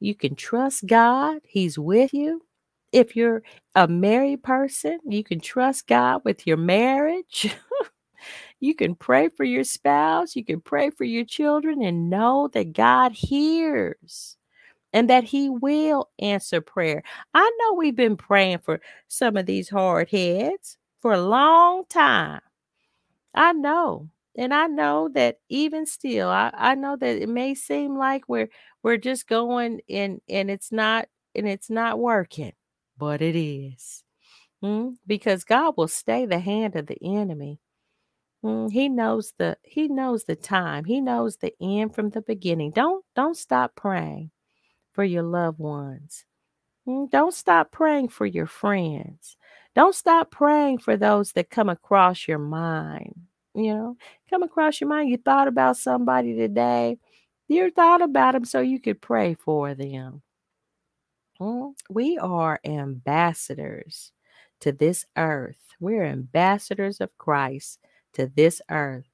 you 0.00 0.16
can 0.16 0.34
trust 0.34 0.86
God. 0.86 1.38
He's 1.44 1.78
with 1.78 2.12
you. 2.12 2.42
If 2.92 3.14
you're 3.14 3.44
a 3.76 3.86
married 3.86 4.42
person, 4.42 4.98
you 5.08 5.22
can 5.22 5.38
trust 5.38 5.86
God 5.86 6.22
with 6.24 6.48
your 6.48 6.56
marriage. 6.56 7.54
you 8.60 8.74
can 8.74 8.96
pray 8.96 9.28
for 9.28 9.44
your 9.44 9.62
spouse, 9.62 10.34
you 10.34 10.44
can 10.44 10.60
pray 10.60 10.90
for 10.90 11.04
your 11.04 11.24
children, 11.24 11.80
and 11.80 12.10
know 12.10 12.48
that 12.54 12.72
God 12.72 13.12
hears 13.12 14.36
and 14.92 15.10
that 15.10 15.24
He 15.24 15.48
will 15.48 16.10
answer 16.18 16.60
prayer. 16.60 17.04
I 17.34 17.52
know 17.60 17.74
we've 17.74 17.96
been 17.96 18.16
praying 18.16 18.58
for 18.64 18.80
some 19.08 19.36
of 19.36 19.46
these 19.46 19.68
hard 19.68 20.10
heads 20.10 20.76
for 21.00 21.12
a 21.12 21.22
long 21.22 21.84
time. 21.88 22.40
I 23.34 23.52
know. 23.52 24.10
And 24.36 24.52
I 24.52 24.66
know 24.66 25.08
that 25.14 25.36
even 25.48 25.86
still, 25.86 26.28
I, 26.28 26.50
I 26.54 26.74
know 26.74 26.96
that 26.96 27.22
it 27.22 27.28
may 27.28 27.54
seem 27.54 27.96
like 27.96 28.28
we're 28.28 28.48
we're 28.82 28.96
just 28.96 29.28
going 29.28 29.80
and 29.88 30.20
and 30.28 30.50
it's 30.50 30.72
not 30.72 31.06
and 31.34 31.48
it's 31.48 31.70
not 31.70 31.98
working 31.98 32.52
but 32.96 33.22
it 33.22 33.36
is. 33.36 34.02
Mm, 34.62 34.96
because 35.06 35.44
God 35.44 35.74
will 35.76 35.88
stay 35.88 36.26
the 36.26 36.38
hand 36.38 36.76
of 36.76 36.86
the 36.86 36.98
enemy. 37.02 37.60
Mm, 38.44 38.70
he 38.70 38.88
knows 38.88 39.34
the 39.38 39.56
he 39.62 39.88
knows 39.88 40.24
the 40.24 40.36
time. 40.36 40.84
He 40.84 41.00
knows 41.00 41.36
the 41.36 41.52
end 41.60 41.94
from 41.94 42.10
the 42.10 42.22
beginning. 42.22 42.70
Don't 42.70 43.04
don't 43.14 43.36
stop 43.36 43.74
praying 43.74 44.30
for 44.92 45.04
your 45.04 45.22
loved 45.22 45.58
ones. 45.58 46.24
Mm, 46.88 47.10
don't 47.10 47.34
stop 47.34 47.72
praying 47.72 48.08
for 48.08 48.26
your 48.26 48.46
friends. 48.46 49.36
Don't 49.74 49.94
stop 49.94 50.30
praying 50.30 50.78
for 50.78 50.96
those 50.96 51.32
that 51.32 51.50
come 51.50 51.68
across 51.68 52.28
your 52.28 52.38
mind. 52.38 53.14
You 53.54 53.74
know, 53.74 53.96
come 54.30 54.42
across 54.42 54.80
your 54.80 54.88
mind. 54.88 55.10
You 55.10 55.16
thought 55.18 55.48
about 55.48 55.76
somebody 55.76 56.34
today. 56.34 56.98
You 57.48 57.70
thought 57.70 58.02
about 58.02 58.32
them 58.32 58.44
so 58.44 58.60
you 58.60 58.80
could 58.80 59.00
pray 59.00 59.34
for 59.34 59.74
them. 59.74 60.22
Mm, 61.40 61.74
we 61.90 62.18
are 62.18 62.60
ambassadors 62.64 64.12
to 64.60 64.72
this 64.72 65.04
earth. 65.16 65.58
We're 65.80 66.04
ambassadors 66.04 67.00
of 67.00 67.16
Christ 67.18 67.80
to 68.14 68.26
this 68.26 68.60
earth. 68.70 69.08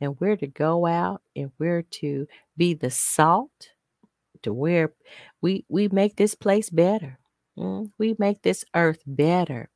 And 0.00 0.18
we're 0.20 0.36
to 0.36 0.46
go 0.46 0.86
out 0.86 1.22
and 1.36 1.52
we're 1.58 1.82
to 1.82 2.26
be 2.56 2.74
the 2.74 2.90
salt 2.90 3.70
to 4.42 4.52
where 4.52 4.94
we 5.42 5.64
we 5.68 5.88
make 5.88 6.16
this 6.16 6.34
place 6.34 6.70
better. 6.70 7.18
Mm, 7.58 7.90
we 7.98 8.16
make 8.18 8.42
this 8.42 8.64
earth 8.74 9.02
better. 9.06 9.70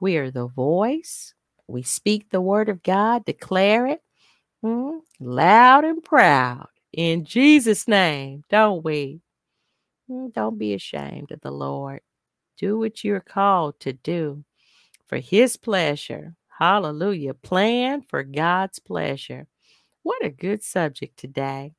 We 0.00 0.16
are 0.18 0.30
the 0.30 0.46
voice. 0.46 1.34
We 1.68 1.82
speak 1.82 2.30
the 2.30 2.40
word 2.40 2.68
of 2.68 2.82
God, 2.82 3.24
declare 3.24 3.86
it 3.86 4.00
mm, 4.64 5.00
loud 5.20 5.84
and 5.84 6.02
proud 6.02 6.68
in 6.92 7.24
Jesus' 7.24 7.86
name, 7.86 8.42
don't 8.48 8.84
we? 8.84 9.20
Mm, 10.10 10.32
don't 10.32 10.58
be 10.58 10.74
ashamed 10.74 11.30
of 11.30 11.40
the 11.42 11.50
Lord. 11.50 12.00
Do 12.56 12.78
what 12.78 13.04
you're 13.04 13.20
called 13.20 13.78
to 13.80 13.92
do 13.92 14.44
for 15.06 15.18
His 15.18 15.56
pleasure. 15.56 16.34
Hallelujah. 16.58 17.34
Plan 17.34 18.02
for 18.02 18.22
God's 18.22 18.78
pleasure. 18.78 19.46
What 20.02 20.24
a 20.24 20.30
good 20.30 20.62
subject 20.62 21.18
today. 21.18 21.72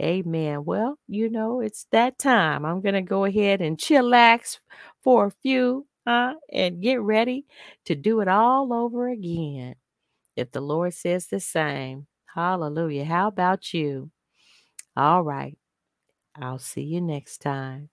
Amen. 0.00 0.64
Well, 0.64 0.98
you 1.06 1.28
know, 1.28 1.60
it's 1.60 1.86
that 1.92 2.18
time. 2.18 2.64
I'm 2.64 2.80
going 2.80 2.94
to 2.94 3.02
go 3.02 3.26
ahead 3.26 3.60
and 3.60 3.76
chillax 3.76 4.58
for 5.02 5.26
a 5.26 5.32
few 5.42 5.86
uh, 6.10 6.34
and 6.52 6.82
get 6.82 7.00
ready 7.02 7.46
to 7.86 7.94
do 7.94 8.20
it 8.20 8.28
all 8.28 8.72
over 8.72 9.08
again. 9.08 9.76
If 10.36 10.52
the 10.52 10.60
Lord 10.60 10.94
says 10.94 11.26
the 11.28 11.40
same, 11.40 12.06
hallelujah. 12.34 13.04
How 13.04 13.28
about 13.28 13.74
you? 13.74 14.10
All 14.96 15.22
right. 15.22 15.58
I'll 16.36 16.58
see 16.58 16.82
you 16.82 17.00
next 17.00 17.38
time. 17.38 17.90